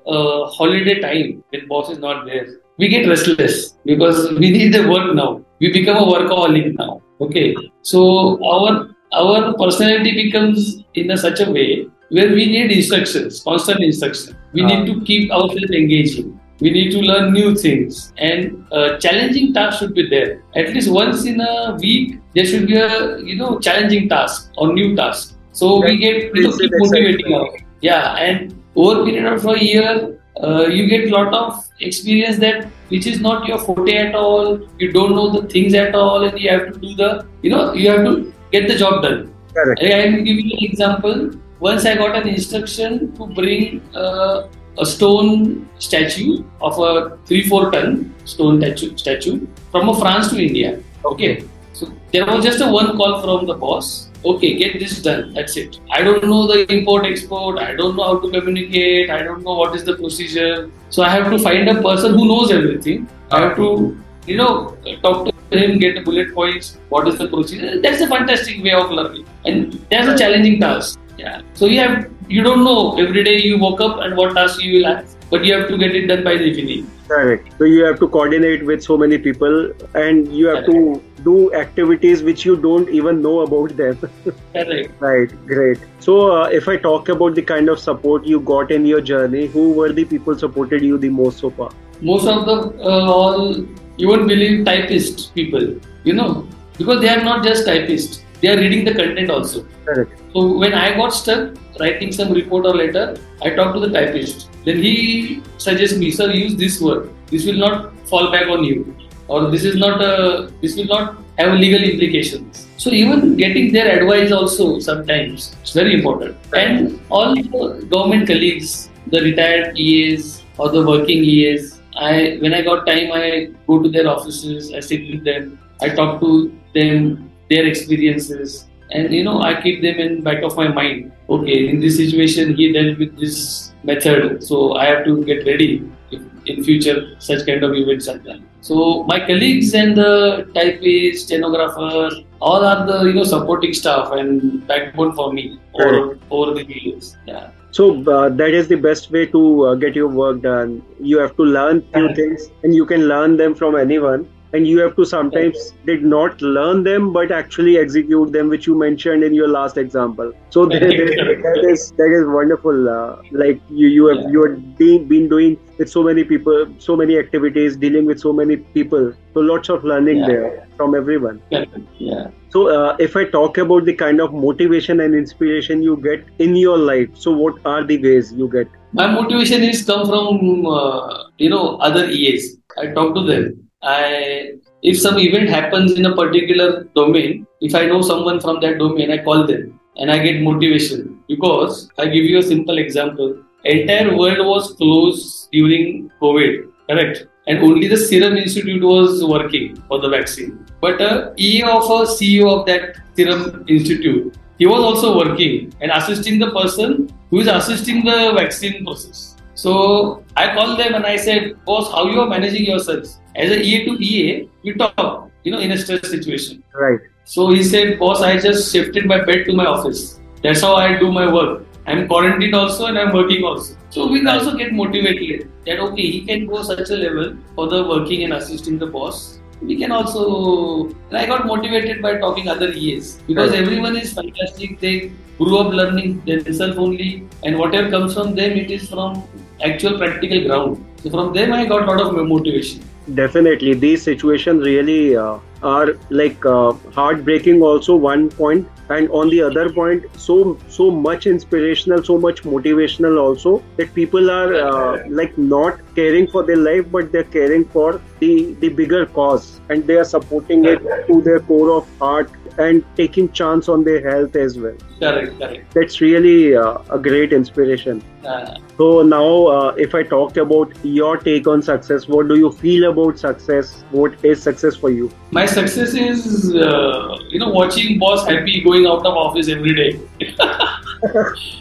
holiday 0.52 1.00
time 1.00 1.44
when 1.50 1.68
boss 1.68 1.90
is 1.90 2.00
not 2.00 2.26
there, 2.26 2.48
we 2.78 2.88
get 2.88 3.08
restless 3.08 3.78
because 3.86 4.32
we 4.34 4.52
need 4.52 4.74
the 4.74 4.88
work 4.90 5.16
now. 5.16 5.46
We 5.60 5.72
become 5.72 5.98
a 5.98 6.06
workaholic 6.06 6.78
now. 6.78 7.02
Okay, 7.22 7.56
so 7.82 8.40
our 8.46 8.90
our 9.14 9.54
personality 9.58 10.12
becomes 10.24 10.84
in 10.94 11.12
a 11.12 11.18
such 11.18 11.40
a 11.40 11.52
way 11.52 11.88
where 12.10 12.30
we 12.30 12.46
need 12.46 12.72
instructions, 12.72 13.42
constant 13.42 13.82
instruction. 13.82 14.36
We 14.54 14.64
need 14.64 14.86
to 14.88 15.02
keep 15.06 15.32
ourselves 15.32 15.72
engaging. 15.72 16.40
We 16.60 16.72
need 16.72 16.92
to 16.92 17.00
learn 17.00 17.32
new 17.32 17.56
things, 17.56 18.12
and 18.18 18.66
uh, 18.72 18.98
challenging 18.98 19.54
tasks 19.54 19.80
should 19.80 19.94
be 19.94 20.10
there. 20.10 20.44
At 20.56 20.74
least 20.74 20.92
once 20.92 21.26
in 21.26 21.40
a 21.40 21.78
week, 21.80 22.20
there 22.36 22.46
should 22.46 22.68
be 22.68 22.76
a 22.76 23.20
you 23.20 23.36
know 23.36 23.60
challenging 23.60 24.10
task 24.10 24.52
or 24.58 24.74
new 24.74 24.96
task. 24.96 25.38
So 25.54 25.82
we 25.82 25.98
get 25.98 26.36
you 26.36 26.44
know, 26.44 26.58
keep 26.58 26.72
motivating 26.74 27.34
ourselves. 27.34 27.64
Yeah, 27.82 28.16
and 28.16 28.62
over 28.76 29.02
a 29.02 29.06
period 29.06 29.32
of 29.32 29.46
a 29.46 29.64
year, 29.64 30.20
uh, 30.44 30.68
you 30.68 30.88
get 30.88 31.10
lot 31.10 31.34
of 31.34 31.66
experience 31.80 32.40
that 32.40 32.66
which 32.90 33.08
is 33.08 33.20
not 33.22 33.48
your 33.48 33.60
forte 33.60 33.96
at 33.96 34.16
all. 34.16 34.60
You 34.80 34.92
don't 34.92 35.12
know 35.12 35.30
the 35.32 35.48
things 35.48 35.74
at 35.74 35.96
all, 35.96 36.28
and 36.28 36.40
you 36.40 36.50
have 36.50 36.74
to 36.74 36.80
do 36.80 36.96
the 36.96 37.26
you 37.42 37.52
know 37.52 37.74
you 37.74 37.90
have 37.90 38.06
to 38.06 38.34
get 38.52 38.68
the 38.68 38.76
job 38.76 39.04
done. 39.04 39.34
correct 39.54 39.82
I 39.82 40.06
will 40.10 40.24
give 40.24 40.40
you 40.40 40.58
an 40.58 40.66
example. 40.72 41.32
Once 41.60 41.86
I 41.86 41.96
got 41.96 42.16
an 42.16 42.28
instruction 42.28 43.14
to 43.18 43.28
bring 43.28 43.82
uh, 43.94 44.48
a 44.78 44.86
stone 44.86 45.68
statue 45.78 46.44
of 46.62 46.80
a 46.80 47.18
three 47.26 47.48
four 47.48 47.70
ton 47.72 48.16
stone 48.24 48.62
statue, 48.62 48.96
statue 48.98 49.48
from 49.72 49.94
France 50.00 50.30
to 50.30 50.38
India. 50.42 50.80
Okay, 51.04 51.44
so 51.74 51.92
there 52.14 52.26
was 52.26 52.46
just 52.46 52.62
a 52.62 52.68
one 52.68 52.96
call 52.96 53.22
from 53.22 53.46
the 53.46 53.54
boss. 53.54 54.10
Okay, 54.24 54.58
get 54.58 54.80
this 54.80 55.02
done. 55.02 55.34
That's 55.34 55.58
it. 55.58 55.80
I 55.92 56.02
don't 56.02 56.24
know 56.24 56.48
the 56.48 56.72
import 56.74 57.06
export. 57.06 57.60
I 57.60 57.76
don't 57.76 57.98
know 57.98 58.04
how 58.04 58.20
to 58.20 58.32
communicate. 58.32 59.10
I 59.10 59.24
don't 59.24 59.44
know 59.44 59.56
what 59.56 59.76
is 59.76 59.84
the 59.84 59.96
procedure. 59.96 60.70
So 60.90 61.04
I 61.04 61.10
have 61.10 61.30
to 61.30 61.40
find 61.40 61.68
a 61.68 61.82
person 61.82 62.14
who 62.14 62.26
knows 62.28 62.52
everything. 62.52 63.10
I 63.32 63.42
have 63.42 63.58
to 63.58 63.98
you 64.28 64.38
know 64.38 64.78
talk 65.02 65.28
to 65.52 65.58
him, 65.58 65.78
get 65.78 65.96
the 65.96 66.02
bullet 66.02 66.34
points. 66.34 66.78
What 66.88 67.06
is 67.10 67.18
the 67.18 67.28
procedure? 67.28 67.82
That's 67.82 68.00
a 68.00 68.08
fantastic 68.08 68.64
way 68.64 68.72
of 68.72 68.92
learning, 68.92 69.28
and 69.46 69.74
that's 69.92 70.08
a 70.08 70.18
challenging 70.18 70.62
task. 70.62 70.98
Yeah. 71.20 71.42
So 71.54 71.66
you 71.66 71.80
have 71.80 72.10
you 72.30 72.44
don't 72.44 72.64
know 72.64 72.98
every 73.06 73.24
day 73.24 73.38
you 73.42 73.58
woke 73.60 73.82
up 73.82 74.00
and 74.06 74.16
what 74.16 74.36
task 74.36 74.62
you 74.64 74.78
will 74.78 74.88
have, 74.90 75.16
but 75.30 75.46
you 75.46 75.54
have 75.54 75.68
to 75.70 75.78
get 75.78 75.96
it 75.96 76.08
done 76.08 76.24
by 76.24 76.38
the 76.38 76.46
evening. 76.52 76.90
Correct. 77.10 77.54
So 77.58 77.66
you 77.66 77.84
have 77.86 78.00
to 78.02 78.08
coordinate 78.08 78.66
with 78.66 78.84
so 78.84 78.98
many 79.04 79.18
people, 79.18 79.72
and 79.96 80.32
you 80.40 80.48
have 80.48 80.66
to 80.66 81.02
do 81.24 81.54
activities 81.62 82.22
which 82.28 82.46
you 82.46 82.56
don't 82.66 82.92
even 83.00 83.22
know 83.24 83.40
about 83.42 83.76
them. 83.78 83.98
Correct. 84.54 84.94
right. 85.00 85.34
Great. 85.48 85.80
So 86.00 86.20
uh, 86.36 86.46
if 86.60 86.70
I 86.70 86.78
talk 86.78 87.10
about 87.10 87.36
the 87.42 87.42
kind 87.42 87.74
of 87.76 87.80
support 87.80 88.26
you 88.26 88.40
got 88.52 88.72
in 88.72 88.86
your 88.86 89.02
journey, 89.02 89.48
who 89.48 89.74
were 89.82 89.92
the 89.92 90.06
people 90.06 90.38
supported 90.46 90.84
you 90.84 90.98
the 90.98 91.10
most 91.10 91.40
so 91.40 91.50
far? 91.50 91.72
Most 92.02 92.28
of 92.28 92.46
the 92.46 92.58
uh, 92.84 93.12
all 93.18 93.56
you 93.98 94.08
won't 94.08 94.28
believe 94.28 94.66
typist 94.66 95.34
people, 95.36 95.68
you 96.04 96.14
know, 96.14 96.48
because 96.78 97.02
they 97.02 97.10
are 97.10 97.24
not 97.24 97.44
just 97.44 97.66
typists. 97.66 98.24
They 98.42 98.50
are 98.50 98.58
reading 98.58 98.86
the 98.86 98.94
content 98.94 99.30
also. 99.30 99.66
Correct. 99.86 100.12
So 100.34 100.58
when 100.58 100.74
I 100.74 100.96
got 100.96 101.10
stuck 101.10 101.56
writing 101.80 102.12
some 102.12 102.34
report 102.34 102.66
or 102.66 102.76
letter, 102.76 103.18
I 103.42 103.52
talked 103.52 103.74
to 103.76 103.80
the 103.80 103.90
typist. 103.90 104.50
Then 104.66 104.78
he 104.78 105.42
suggests 105.58 105.98
me, 105.98 106.12
sir, 106.12 106.32
use 106.32 106.56
this 106.56 106.82
word. 106.82 107.10
This 107.28 107.46
will 107.46 107.58
not 107.58 107.98
fall 108.08 108.32
back 108.32 108.48
on 108.48 108.64
you, 108.64 108.96
or 109.28 109.50
this 109.50 109.64
is 109.64 109.76
not 109.76 110.02
a, 110.02 110.52
this 110.62 110.76
will 110.76 110.86
not 110.86 111.18
have 111.38 111.58
legal 111.58 111.84
implications. 111.84 112.68
So 112.78 112.90
even 112.92 113.36
getting 113.38 113.72
their 113.72 114.02
advice 114.02 114.32
also 114.32 114.80
sometimes 114.80 115.56
it's 115.62 115.74
very 115.74 115.94
important. 115.94 116.36
And 116.54 117.00
all 117.10 117.36
the 117.36 117.88
government 117.90 118.28
colleagues, 118.28 118.90
the 119.08 119.22
retired 119.22 119.78
EAs 119.78 120.44
or 120.58 120.70
the 120.70 120.86
working 120.86 121.24
EAs, 121.24 121.80
I 121.96 122.38
when 122.42 122.54
I 122.54 122.62
got 122.62 122.86
time, 122.86 123.12
I 123.12 123.52
go 123.68 123.82
to 123.82 123.90
their 123.90 124.08
offices, 124.08 124.74
I 124.74 124.80
sit 124.80 125.10
with 125.12 125.24
them, 125.24 125.60
I 125.82 125.90
talk 125.90 126.20
to 126.22 126.58
them, 126.74 127.29
their 127.50 127.66
experiences, 127.66 128.68
and 128.92 129.14
you 129.14 129.24
know 129.24 129.42
I 129.42 129.62
keep 129.62 129.82
them 129.82 130.00
in 130.00 130.24
back 130.24 130.44
of 130.44 130.56
my 130.56 130.68
mind. 130.68 131.12
Okay, 131.30 131.70
in 131.70 131.80
this 131.80 131.98
situation 131.98 132.56
he 132.56 132.72
dealt 132.74 132.98
with 132.98 133.18
this 133.20 133.74
method, 133.84 134.44
so 134.44 134.76
I 134.76 134.86
have 134.86 135.06
to 135.06 135.24
get 135.26 135.46
ready 135.46 135.90
if 136.12 136.22
in 136.46 136.64
future 136.64 137.16
such 137.20 137.46
kind 137.46 137.64
of 137.64 137.76
events 137.76 138.08
are 138.08 138.18
done. 138.18 138.46
So 138.62 139.04
my 139.04 139.20
colleagues 139.20 139.74
and 139.74 139.96
the 139.96 140.50
typist, 140.54 141.28
stenographer, 141.28 142.10
all 142.42 142.66
are 142.66 142.86
the 142.86 143.04
you 143.06 143.14
know 143.14 143.24
supporting 143.24 143.74
staff 143.74 144.12
and 144.12 144.66
backbone 144.68 145.16
for 145.16 145.32
me 145.32 145.60
over 145.76 146.20
over 146.32 146.54
the 146.56 146.66
years. 146.68 147.16
Yeah. 147.28 147.52
So 147.72 148.04
uh, 148.12 148.30
that 148.30 148.50
is 148.50 148.68
the 148.68 148.76
best 148.76 149.12
way 149.12 149.28
to 149.28 149.66
uh, 149.68 149.76
get 149.76 149.96
your 149.96 150.08
work 150.08 150.42
done. 150.42 150.82
You 151.00 151.20
have 151.20 151.36
to 151.36 151.44
learn 151.44 151.82
few 151.94 152.14
things, 152.16 152.50
and 152.64 152.74
you 152.74 152.86
can 152.86 153.08
learn 153.08 153.38
them 153.38 153.56
from 153.56 153.76
anyone 153.76 154.28
and 154.54 154.68
you 154.68 154.80
have 154.80 154.96
to 154.96 155.06
sometimes 155.06 155.74
did 155.86 156.04
not 156.04 156.42
learn 156.42 156.84
them 156.84 157.14
but 157.14 157.32
actually 157.32 157.78
execute 157.78 158.32
them 158.32 158.50
which 158.50 158.66
you 158.68 158.78
mentioned 158.78 159.24
in 159.24 159.34
your 159.34 159.48
last 159.48 159.78
example. 159.78 160.32
So 160.50 160.66
that, 160.66 160.80
that 160.82 161.66
is 161.72 161.92
that 161.92 162.12
is 162.20 162.26
wonderful 162.28 162.90
uh, 162.90 163.18
like 163.32 163.62
you 163.70 163.88
you 163.88 164.08
have 164.08 164.22
yeah. 164.24 164.30
you 164.30 164.44
have 164.44 164.78
been, 164.78 165.08
been 165.08 165.30
doing 165.30 165.58
with 165.78 165.90
so 165.90 166.04
many 166.04 166.24
people 166.24 166.68
so 166.80 166.96
many 166.96 167.18
activities 167.18 167.78
dealing 167.78 168.06
with 168.06 168.20
so 168.20 168.34
many 168.34 168.58
people. 168.58 169.14
So 169.34 169.40
lots 169.42 169.70
of 169.70 169.84
learning 169.84 170.20
yeah. 170.20 170.28
there 170.28 170.68
from 170.76 170.96
everyone. 170.96 171.42
Yeah. 171.52 172.30
So 172.50 172.68
uh, 172.68 172.96
if 173.00 173.16
i 173.16 173.26
talk 173.26 173.60
about 173.60 173.86
the 173.86 173.94
kind 173.94 174.20
of 174.20 174.34
motivation 174.34 175.02
and 175.02 175.14
inspiration 175.14 175.84
you 175.84 175.98
get 175.98 176.26
in 176.40 176.56
your 176.56 176.78
life 176.78 177.10
so 177.14 177.32
what 177.32 177.60
are 177.64 177.84
the 177.84 178.02
ways 178.02 178.34
you 178.34 178.50
get? 178.50 178.68
My 178.92 179.06
motivation 179.06 179.64
is 179.64 179.84
come 179.86 180.08
from 180.08 180.66
uh, 180.66 181.26
you 181.38 181.50
know 181.50 181.78
other 181.78 182.10
eas 182.10 182.58
i 182.78 182.88
talk 182.88 183.14
to 183.16 183.24
them 183.24 183.69
I 183.82 184.54
if 184.82 185.00
some 185.00 185.18
event 185.18 185.50
happens 185.50 185.94
in 185.94 186.06
a 186.06 186.16
particular 186.16 186.84
domain, 186.96 187.48
if 187.62 187.76
I 187.76 187.86
know 187.86 188.02
someone 188.02 188.40
from 188.40 188.60
that 188.62 188.78
domain, 188.78 189.12
I 189.12 189.24
call 189.24 189.46
them 189.46 189.80
and 189.98 190.12
I 190.12 190.20
get 190.20 190.42
motivation. 190.42 191.24
Because 191.28 191.90
I 191.98 192.06
give 192.06 192.26
you 192.26 192.40
a 192.40 192.44
simple 192.44 192.78
example. 192.78 193.44
Entire 193.66 194.18
world 194.18 194.40
was 194.40 194.74
closed 194.74 195.50
during 195.52 196.12
COVID, 196.22 196.72
correct? 196.90 197.28
And 197.48 197.60
only 197.60 197.88
the 197.88 197.98
Serum 197.98 198.38
Institute 198.38 198.82
was 198.82 199.24
working 199.24 199.82
for 199.88 200.00
the 200.00 200.10
vaccine. 200.10 200.66
But 200.82 201.02
a 201.02 201.32
of 201.32 201.84
a 201.84 202.06
CEO 202.06 202.60
of 202.60 202.66
that 202.68 202.98
Serum 203.16 203.66
Institute, 203.68 204.36
he 204.58 204.66
was 204.66 204.80
also 204.80 205.18
working 205.18 205.74
and 205.82 205.92
assisting 205.92 206.40
the 206.40 206.52
person 206.52 207.10
who 207.30 207.42
is 207.42 207.48
assisting 207.48 208.04
the 208.06 208.34
vaccine 208.36 208.84
process. 208.86 209.36
So 209.56 210.24
I 210.38 210.54
called 210.54 210.80
them 210.80 210.96
and 210.96 211.06
I 211.06 211.18
said, 211.18 211.64
boss, 211.66 211.92
how 211.92 212.10
you 212.10 212.22
are 212.22 212.30
managing 212.30 212.66
yourselves? 212.66 213.19
As 213.36 213.52
a 213.52 213.62
EA 213.62 213.86
to 213.86 214.04
EA, 214.04 214.50
we 214.64 214.74
talk, 214.74 215.32
you 215.44 215.52
know, 215.52 215.60
in 215.60 215.72
a 215.72 215.78
stress 215.78 216.10
situation. 216.10 216.64
Right. 216.74 217.00
So 217.26 217.52
he 217.52 217.64
said, 217.64 218.00
boss, 218.00 218.22
I 218.22 218.40
just 218.40 218.72
shifted 218.72 219.06
my 219.06 219.24
bed 219.24 219.46
to 219.46 219.54
my 219.54 219.66
office. 219.66 220.20
That's 220.42 220.62
how 220.62 220.76
I 220.76 220.98
do 220.98 221.12
my 221.12 221.32
work. 221.32 221.64
I'm 221.86 222.08
quarantined 222.08 222.56
also 222.56 222.86
and 222.86 222.98
I'm 222.98 223.14
working 223.14 223.44
also. 223.44 223.76
So 223.90 224.08
we 224.08 224.26
also 224.28 224.56
get 224.58 224.74
motivated 224.74 225.50
that 225.66 225.80
okay, 225.80 226.10
he 226.16 226.26
can 226.26 226.46
go 226.48 226.62
such 226.64 226.90
a 226.90 226.96
level 226.96 227.38
for 227.56 227.68
the 227.68 227.84
working 227.84 228.24
and 228.24 228.34
assisting 228.34 228.78
the 228.80 228.88
boss. 228.88 229.40
We 229.62 229.76
can 229.78 229.92
also 229.92 230.88
and 230.88 231.18
I 231.18 231.26
got 231.26 231.46
motivated 231.46 232.02
by 232.02 232.18
talking 232.18 232.48
other 232.48 232.72
EAs 232.72 233.20
because 233.28 233.52
right. 233.52 233.60
everyone 233.60 233.98
is 233.98 234.14
fantastic. 234.14 234.80
They 234.80 235.12
grew 235.38 235.58
up 235.58 235.74
learning 235.74 236.22
themselves 236.26 236.78
only 236.78 237.28
and 237.44 237.58
whatever 237.58 237.90
comes 237.90 238.14
from 238.14 238.36
them 238.36 238.52
it 238.52 238.72
is 238.72 238.88
from 238.90 239.24
actual 239.64 239.98
practical 239.98 240.46
ground. 240.46 240.86
So 241.04 241.10
from 241.10 241.34
them 241.34 241.54
I 241.54 241.66
got 241.66 241.84
a 241.84 241.92
lot 241.92 242.02
of 242.02 242.28
motivation 242.28 242.84
definitely 243.16 243.74
these 243.74 244.02
situations 244.04 244.64
really 244.66 245.16
uh, 245.16 245.40
are 245.62 245.98
like 246.10 246.46
uh, 246.46 246.72
heartbreaking 246.94 247.62
also 247.62 247.96
one 247.96 248.30
point. 248.30 248.68
And 248.90 249.08
on 249.12 249.30
the 249.30 249.42
other 249.44 249.72
point 249.72 250.06
so 250.18 250.58
so 250.68 250.90
much 250.90 251.28
inspirational 251.28 252.04
so 252.04 252.18
much 252.18 252.42
motivational 252.44 253.20
also 253.22 253.62
that 253.78 253.94
people 253.94 254.32
are 254.32 254.56
uh, 254.56 255.04
like 255.08 255.38
not 255.38 255.80
caring 255.94 256.26
for 256.28 256.44
their 256.44 256.58
life 256.58 256.88
but 256.92 257.12
they're 257.12 257.32
caring 257.36 257.66
for 257.66 258.02
the 258.20 258.54
the 258.62 258.70
bigger 258.70 259.06
cause. 259.06 259.62
And 259.70 259.86
they 259.86 259.98
are 259.98 260.10
supporting 260.16 260.66
it 260.66 260.80
to 261.08 261.22
their 261.22 261.40
core 261.40 261.70
of 261.78 261.88
heart 262.00 262.32
and 262.60 262.84
taking 262.96 263.32
chance 263.32 263.70
on 263.70 263.84
their 263.84 264.02
health 264.10 264.36
as 264.36 264.58
well. 264.58 264.76
Correct 265.00 265.38
correct. 265.40 265.74
That's 265.74 266.02
really 266.02 266.56
uh, 266.56 266.78
a 266.90 267.00
great 267.00 267.34
inspiration. 267.34 268.04
Uh, 268.26 268.58
so 268.78 269.02
now 269.02 269.48
uh, 269.48 269.74
if 269.78 269.96
i 269.96 270.04
talked 270.04 270.38
about 270.38 270.74
your 270.84 271.16
take 271.18 271.48
on 271.48 271.62
success 271.62 272.08
what 272.16 272.28
do 272.28 272.38
you 272.38 272.52
feel 272.52 272.90
about 272.90 273.18
success? 273.18 273.84
What 273.92 274.26
is 274.26 274.44
success 274.44 274.76
for 274.76 274.90
you? 274.90 275.10
My 275.32 275.46
success 275.46 275.94
is 275.94 276.54
uh, 276.54 277.18
you 277.30 277.40
know 277.40 277.50
watching 277.50 277.98
boss 277.98 278.28
happy 278.28 278.62
going 278.62 278.86
out 278.86 279.06
of 279.06 279.18
office 279.26 279.48
every 279.48 279.76
day. 279.76 279.92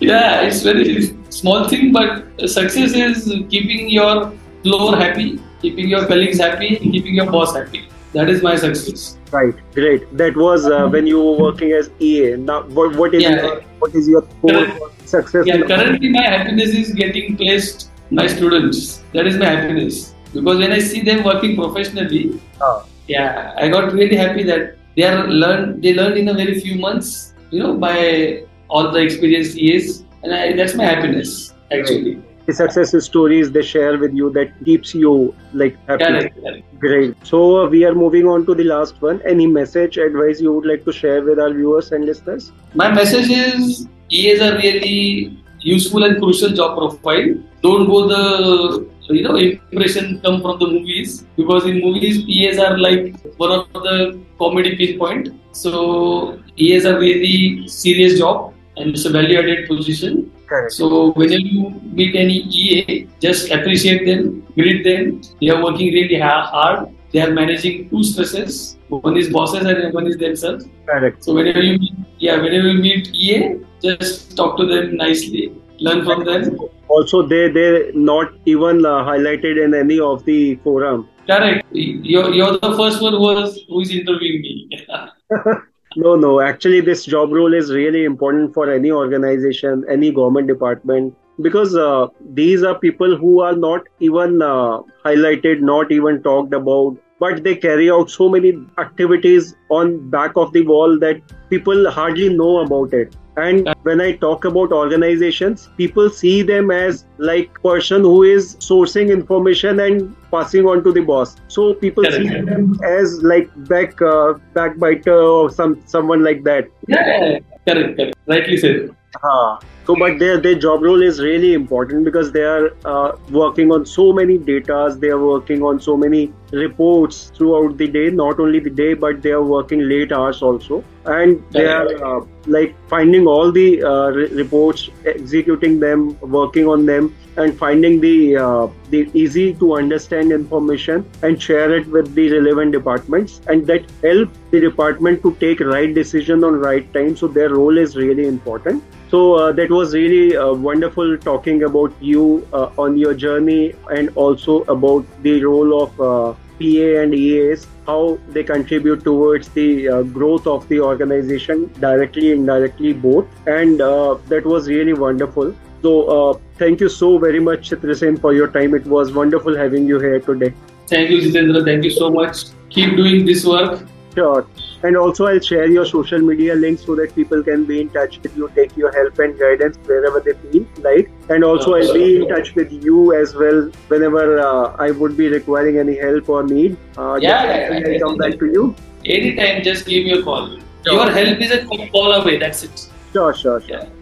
Yeah 0.00 0.42
it's 0.42 0.62
very 0.62 1.16
small 1.30 1.68
thing 1.68 1.92
but 1.92 2.48
success 2.48 2.92
is 2.94 3.24
keeping 3.50 3.88
your 3.90 4.32
floor 4.62 4.96
happy 4.96 5.40
keeping 5.60 5.88
your 5.88 6.06
colleagues 6.06 6.38
happy 6.38 6.76
keeping 6.76 7.14
your 7.16 7.30
boss 7.30 7.54
happy 7.56 7.88
that 8.12 8.30
is 8.30 8.42
my 8.42 8.56
success. 8.56 9.18
Right, 9.30 9.54
great. 9.74 10.16
That 10.16 10.36
was 10.36 10.66
uh, 10.66 10.88
when 10.88 11.06
you 11.06 11.22
were 11.22 11.38
working 11.38 11.72
as 11.72 11.90
EA. 12.00 12.36
Now, 12.36 12.62
what, 12.62 12.96
what 12.96 13.14
is 13.14 13.22
yeah. 13.22 13.42
your, 13.42 13.60
what 13.78 13.94
is 13.94 14.08
your 14.08 14.22
core 14.22 14.66
success? 15.04 15.46
Yeah, 15.46 15.62
currently 15.62 16.08
my 16.08 16.22
happiness 16.22 16.70
is 16.70 16.94
getting 16.94 17.36
placed 17.36 17.90
my 18.10 18.26
students. 18.26 19.02
That 19.12 19.26
is 19.26 19.36
my 19.36 19.46
happiness 19.46 20.14
because 20.32 20.58
when 20.58 20.72
I 20.72 20.78
see 20.78 21.02
them 21.02 21.24
working 21.24 21.56
professionally, 21.56 22.40
oh. 22.60 22.86
yeah, 23.06 23.54
I 23.56 23.68
got 23.68 23.92
really 23.92 24.16
happy 24.16 24.42
that 24.44 24.76
they 24.96 25.04
are 25.04 25.26
learn. 25.26 25.80
They 25.80 25.94
learned 25.94 26.16
in 26.18 26.28
a 26.28 26.34
very 26.34 26.60
few 26.60 26.78
months. 26.78 27.34
You 27.50 27.62
know, 27.62 27.76
by 27.76 28.44
all 28.68 28.90
the 28.90 29.00
experienced 29.00 29.56
EAs, 29.56 30.04
and 30.22 30.34
I, 30.34 30.52
that's 30.52 30.74
my 30.74 30.84
happiness 30.84 31.54
actually. 31.70 32.16
Right 32.16 32.27
the 32.48 32.54
success 32.54 32.92
stories 33.04 33.50
they 33.52 33.62
share 33.70 33.98
with 34.02 34.14
you 34.18 34.30
that 34.36 34.52
keeps 34.64 34.94
you 34.94 35.34
like 35.52 35.74
happy. 35.86 36.04
Correct, 36.04 36.36
correct. 36.36 36.78
Great. 36.84 37.26
So 37.30 37.40
uh, 37.62 37.68
we 37.68 37.84
are 37.84 37.94
moving 37.94 38.26
on 38.26 38.46
to 38.46 38.54
the 38.54 38.64
last 38.64 39.02
one. 39.02 39.20
Any 39.32 39.46
message, 39.46 39.98
advice 39.98 40.40
you 40.40 40.54
would 40.54 40.66
like 40.66 40.86
to 40.86 40.92
share 40.92 41.22
with 41.22 41.38
our 41.38 41.52
viewers 41.52 41.92
and 41.92 42.06
listeners? 42.06 42.52
My 42.74 42.90
message 42.90 43.30
is 43.30 43.86
EAs 44.10 44.40
are 44.40 44.54
really 44.56 45.44
useful 45.60 46.04
and 46.04 46.18
crucial 46.22 46.50
job 46.50 46.78
profile. 46.78 47.34
Don't 47.62 47.86
go 47.86 48.08
the 48.08 48.88
you 49.10 49.22
know 49.22 49.36
impression 49.36 50.20
come 50.22 50.40
from 50.40 50.58
the 50.58 50.66
movies 50.66 51.24
because 51.36 51.66
in 51.66 51.80
movies 51.80 52.18
EAs 52.26 52.58
are 52.58 52.78
like 52.78 53.16
one 53.36 53.52
of 53.52 53.72
the 53.74 54.18
comedy 54.38 54.76
pinpoint. 54.76 55.34
So 55.52 56.40
EAs 56.56 56.86
are 56.86 56.98
really 56.98 57.68
serious 57.68 58.18
job 58.18 58.54
and 58.78 58.90
it's 58.90 59.04
a 59.04 59.10
value 59.10 59.38
added 59.38 59.66
position 59.68 60.30
Correct. 60.48 60.72
So 60.72 61.12
whenever 61.12 61.40
you 61.40 61.70
meet 61.92 62.16
any 62.16 62.38
EA, 62.60 63.06
just 63.20 63.50
appreciate 63.50 64.06
them, 64.06 64.46
greet 64.54 64.82
them. 64.82 65.20
They 65.40 65.50
are 65.50 65.62
working 65.62 65.92
really 65.92 66.18
hard. 66.18 66.88
They 67.12 67.20
are 67.20 67.30
managing 67.30 67.90
two 67.90 68.02
stresses. 68.02 68.78
One 68.88 69.16
is 69.18 69.28
bosses 69.28 69.66
and 69.66 69.92
one 69.92 70.06
is 70.06 70.16
themselves. 70.16 70.64
Correct. 70.86 71.22
So 71.22 71.34
whenever 71.34 71.62
you 71.62 71.78
meet, 71.78 71.92
yeah, 72.18 72.36
whenever 72.36 72.68
you 72.68 72.80
meet 72.80 73.14
EA, 73.14 73.60
just 73.82 74.36
talk 74.36 74.56
to 74.56 74.66
them 74.66 74.96
nicely, 74.96 75.52
learn 75.80 76.04
from 76.06 76.24
them. 76.24 76.58
Also, 76.88 77.26
they 77.28 77.50
they 77.50 77.90
not 77.94 78.32
even 78.46 78.84
uh, 78.86 79.04
highlighted 79.10 79.62
in 79.62 79.74
any 79.74 80.00
of 80.00 80.24
the 80.24 80.56
forum. 80.64 81.08
Correct. 81.26 81.66
You're, 81.72 82.32
you're 82.32 82.58
the 82.58 82.74
first 82.74 83.02
one 83.02 83.12
who 83.12 83.20
was 83.20 83.58
who 83.68 83.82
is 83.82 83.90
interviewing 83.90 84.40
me. 84.40 84.86
No, 85.96 86.14
no. 86.16 86.40
Actually, 86.40 86.80
this 86.80 87.04
job 87.04 87.32
role 87.32 87.54
is 87.54 87.72
really 87.72 88.04
important 88.04 88.54
for 88.54 88.70
any 88.70 88.90
organization, 88.90 89.84
any 89.90 90.12
government 90.12 90.46
department, 90.46 91.14
because 91.40 91.74
uh, 91.76 92.08
these 92.34 92.62
are 92.62 92.78
people 92.78 93.16
who 93.16 93.40
are 93.40 93.54
not 93.54 93.82
even 94.00 94.42
uh, 94.42 94.80
highlighted, 95.04 95.60
not 95.60 95.90
even 95.90 96.22
talked 96.22 96.52
about, 96.52 96.96
but 97.20 97.42
they 97.42 97.56
carry 97.56 97.90
out 97.90 98.10
so 98.10 98.28
many 98.28 98.52
activities 98.78 99.56
on 99.70 100.08
back 100.10 100.32
of 100.36 100.52
the 100.52 100.62
wall 100.62 100.98
that 100.98 101.20
people 101.50 101.90
hardly 101.90 102.28
know 102.28 102.58
about 102.58 102.92
it 102.92 103.16
and 103.42 103.68
when 103.82 104.00
i 104.00 104.12
talk 104.12 104.44
about 104.44 104.72
organizations 104.72 105.68
people 105.76 106.10
see 106.10 106.42
them 106.42 106.70
as 106.70 107.04
like 107.18 107.62
person 107.62 108.02
who 108.02 108.22
is 108.22 108.56
sourcing 108.56 109.10
information 109.10 109.80
and 109.80 110.14
passing 110.30 110.66
on 110.66 110.82
to 110.84 110.92
the 110.92 111.00
boss 111.00 111.36
so 111.48 111.74
people 111.74 112.04
correct. 112.04 112.16
see 112.16 112.28
them 112.28 112.78
as 112.84 113.22
like 113.22 113.50
back 113.68 114.00
uh, 114.02 114.34
backbiter 114.54 115.18
or 115.18 115.50
some 115.50 115.80
someone 115.86 116.22
like 116.22 116.42
that 116.44 116.68
yeah 116.86 117.38
correct, 117.66 117.96
correct. 117.96 118.16
rightly 118.26 118.56
said 118.56 118.94
uh, 119.22 119.58
so, 119.86 119.96
but 119.96 120.18
their 120.18 120.38
their 120.38 120.54
job 120.54 120.82
role 120.82 121.02
is 121.02 121.18
really 121.18 121.54
important 121.54 122.04
because 122.04 122.30
they 122.30 122.42
are 122.42 122.72
uh, 122.84 123.16
working 123.30 123.72
on 123.72 123.86
so 123.86 124.12
many 124.12 124.38
datas. 124.38 125.00
They 125.00 125.08
are 125.08 125.24
working 125.24 125.62
on 125.62 125.80
so 125.80 125.96
many 125.96 126.30
reports 126.52 127.32
throughout 127.34 127.78
the 127.78 127.88
day. 127.88 128.10
Not 128.10 128.38
only 128.38 128.60
the 128.60 128.70
day, 128.70 128.92
but 128.92 129.22
they 129.22 129.30
are 129.30 129.42
working 129.42 129.88
late 129.88 130.12
hours 130.12 130.42
also, 130.42 130.84
and 131.06 131.42
they 131.52 131.64
are 131.66 131.88
uh, 132.10 132.26
like 132.46 132.76
finding 132.88 133.26
all 133.26 133.50
the 133.50 133.82
uh, 133.82 134.10
re- 134.10 134.28
reports, 134.42 134.90
executing 135.06 135.80
them, 135.80 136.04
working 136.20 136.68
on 136.68 136.84
them, 136.84 137.16
and 137.38 137.56
finding 137.56 137.98
the 138.00 138.36
uh, 138.36 138.68
the 138.90 139.02
easy 139.14 139.54
to 139.54 139.72
understand 139.76 140.32
information 140.32 141.08
and 141.22 141.42
share 141.48 141.74
it 141.78 141.86
with 141.86 142.14
the 142.14 142.30
relevant 142.32 142.72
departments 142.72 143.40
and 143.46 143.66
that 143.66 143.90
help 144.02 144.28
the 144.50 144.60
department 144.60 145.22
to 145.22 145.34
take 145.46 145.60
right 145.60 145.94
decision 145.94 146.44
on 146.44 146.60
right 146.68 146.92
time 146.92 147.16
so 147.16 147.28
their 147.28 147.50
role 147.54 147.78
is 147.78 147.96
really 147.96 148.26
important 148.26 148.82
so 149.10 149.34
uh, 149.34 149.52
that 149.52 149.70
was 149.70 149.94
really 149.94 150.36
uh, 150.36 150.52
wonderful 150.52 151.16
talking 151.18 151.62
about 151.62 151.94
you 152.00 152.46
uh, 152.52 152.70
on 152.76 152.96
your 152.96 153.14
journey 153.14 153.74
and 153.90 154.10
also 154.16 154.62
about 154.64 155.06
the 155.22 155.42
role 155.42 155.82
of 155.82 156.00
uh, 156.00 156.34
PA 156.58 157.02
and 157.02 157.14
EAs, 157.14 157.66
how 157.86 158.18
they 158.28 158.42
contribute 158.42 159.04
towards 159.04 159.48
the 159.50 159.88
uh, 159.88 160.02
growth 160.02 160.46
of 160.46 160.68
the 160.68 160.80
organization 160.80 161.70
directly, 161.80 162.32
and 162.32 162.40
indirectly, 162.40 162.92
both. 162.92 163.26
And 163.46 163.80
uh, 163.80 164.18
that 164.26 164.44
was 164.44 164.68
really 164.68 164.92
wonderful. 164.92 165.54
So, 165.82 165.92
uh, 166.08 166.38
thank 166.58 166.80
you 166.80 166.88
so 166.88 167.18
very 167.18 167.40
much, 167.40 167.70
Chitrasen, 167.70 168.20
for 168.20 168.34
your 168.34 168.48
time. 168.48 168.74
It 168.74 168.84
was 168.86 169.12
wonderful 169.12 169.56
having 169.56 169.86
you 169.86 170.00
here 170.00 170.20
today. 170.20 170.52
Thank 170.88 171.10
you, 171.10 171.20
Jitendra. 171.20 171.64
Thank 171.64 171.84
you 171.84 171.90
so 171.90 172.10
much. 172.10 172.46
Keep 172.70 172.96
doing 172.96 173.24
this 173.24 173.46
work. 173.46 173.86
Sure. 174.14 174.46
And 174.82 174.96
also, 174.96 175.26
I'll 175.26 175.40
share 175.40 175.66
your 175.66 175.84
social 175.84 176.20
media 176.20 176.54
links 176.54 176.84
so 176.84 176.94
that 176.94 177.14
people 177.14 177.42
can 177.42 177.64
be 177.64 177.80
in 177.80 177.88
touch 177.90 178.20
with 178.22 178.36
you, 178.36 178.50
take 178.54 178.76
your 178.76 178.92
help 178.92 179.18
and 179.18 179.38
guidance 179.38 179.76
wherever 179.84 180.20
they 180.20 180.34
feel 180.34 180.66
like. 180.78 181.10
And 181.28 181.42
also, 181.42 181.74
I'll 181.74 181.92
be 181.92 182.16
in 182.16 182.28
touch 182.28 182.54
with 182.54 182.72
you 182.72 183.12
as 183.14 183.34
well 183.34 183.70
whenever 183.88 184.38
uh, 184.38 184.76
I 184.78 184.92
would 184.92 185.16
be 185.16 185.28
requiring 185.28 185.78
any 185.78 185.96
help 185.96 186.28
or 186.28 186.44
need. 186.44 186.76
Uh, 186.96 187.18
yeah, 187.20 187.70
yeah, 187.70 187.94
I'll 187.94 188.08
come 188.08 188.18
back 188.18 188.38
to 188.38 188.46
you. 188.46 188.74
Anytime, 189.04 189.62
just 189.62 189.86
give 189.86 190.04
me 190.04 190.12
a 190.12 190.22
call. 190.22 190.48
Sure. 190.86 190.94
Your 190.94 191.10
help 191.10 191.40
is 191.40 191.50
a 191.50 191.64
call 191.66 192.12
away. 192.12 192.38
That's 192.38 192.62
it. 192.62 192.88
Sure, 193.12 193.34
sure, 193.34 193.60
sure. 193.60 193.78
Yeah. 193.80 193.97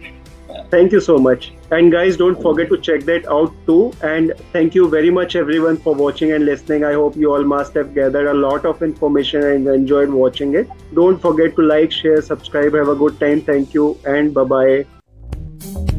Thank 0.69 0.91
you 0.91 0.99
so 0.99 1.17
much. 1.17 1.53
And 1.71 1.91
guys, 1.91 2.17
don't 2.17 2.41
forget 2.41 2.69
to 2.69 2.77
check 2.77 3.01
that 3.03 3.27
out 3.27 3.53
too. 3.65 3.93
And 4.01 4.33
thank 4.53 4.75
you 4.75 4.89
very 4.89 5.09
much, 5.09 5.35
everyone, 5.35 5.77
for 5.77 5.93
watching 5.93 6.31
and 6.31 6.45
listening. 6.45 6.83
I 6.83 6.93
hope 6.93 7.15
you 7.15 7.33
all 7.33 7.43
must 7.43 7.73
have 7.73 7.93
gathered 7.93 8.27
a 8.27 8.33
lot 8.33 8.65
of 8.65 8.81
information 8.81 9.43
and 9.43 9.67
enjoyed 9.67 10.09
watching 10.09 10.55
it. 10.55 10.69
Don't 10.93 11.21
forget 11.21 11.55
to 11.55 11.61
like, 11.61 11.91
share, 11.91 12.21
subscribe. 12.21 12.73
Have 12.73 12.89
a 12.89 12.95
good 12.95 13.19
time. 13.19 13.41
Thank 13.41 13.73
you, 13.73 13.97
and 14.05 14.33
bye 14.33 14.43
bye. 14.43 15.96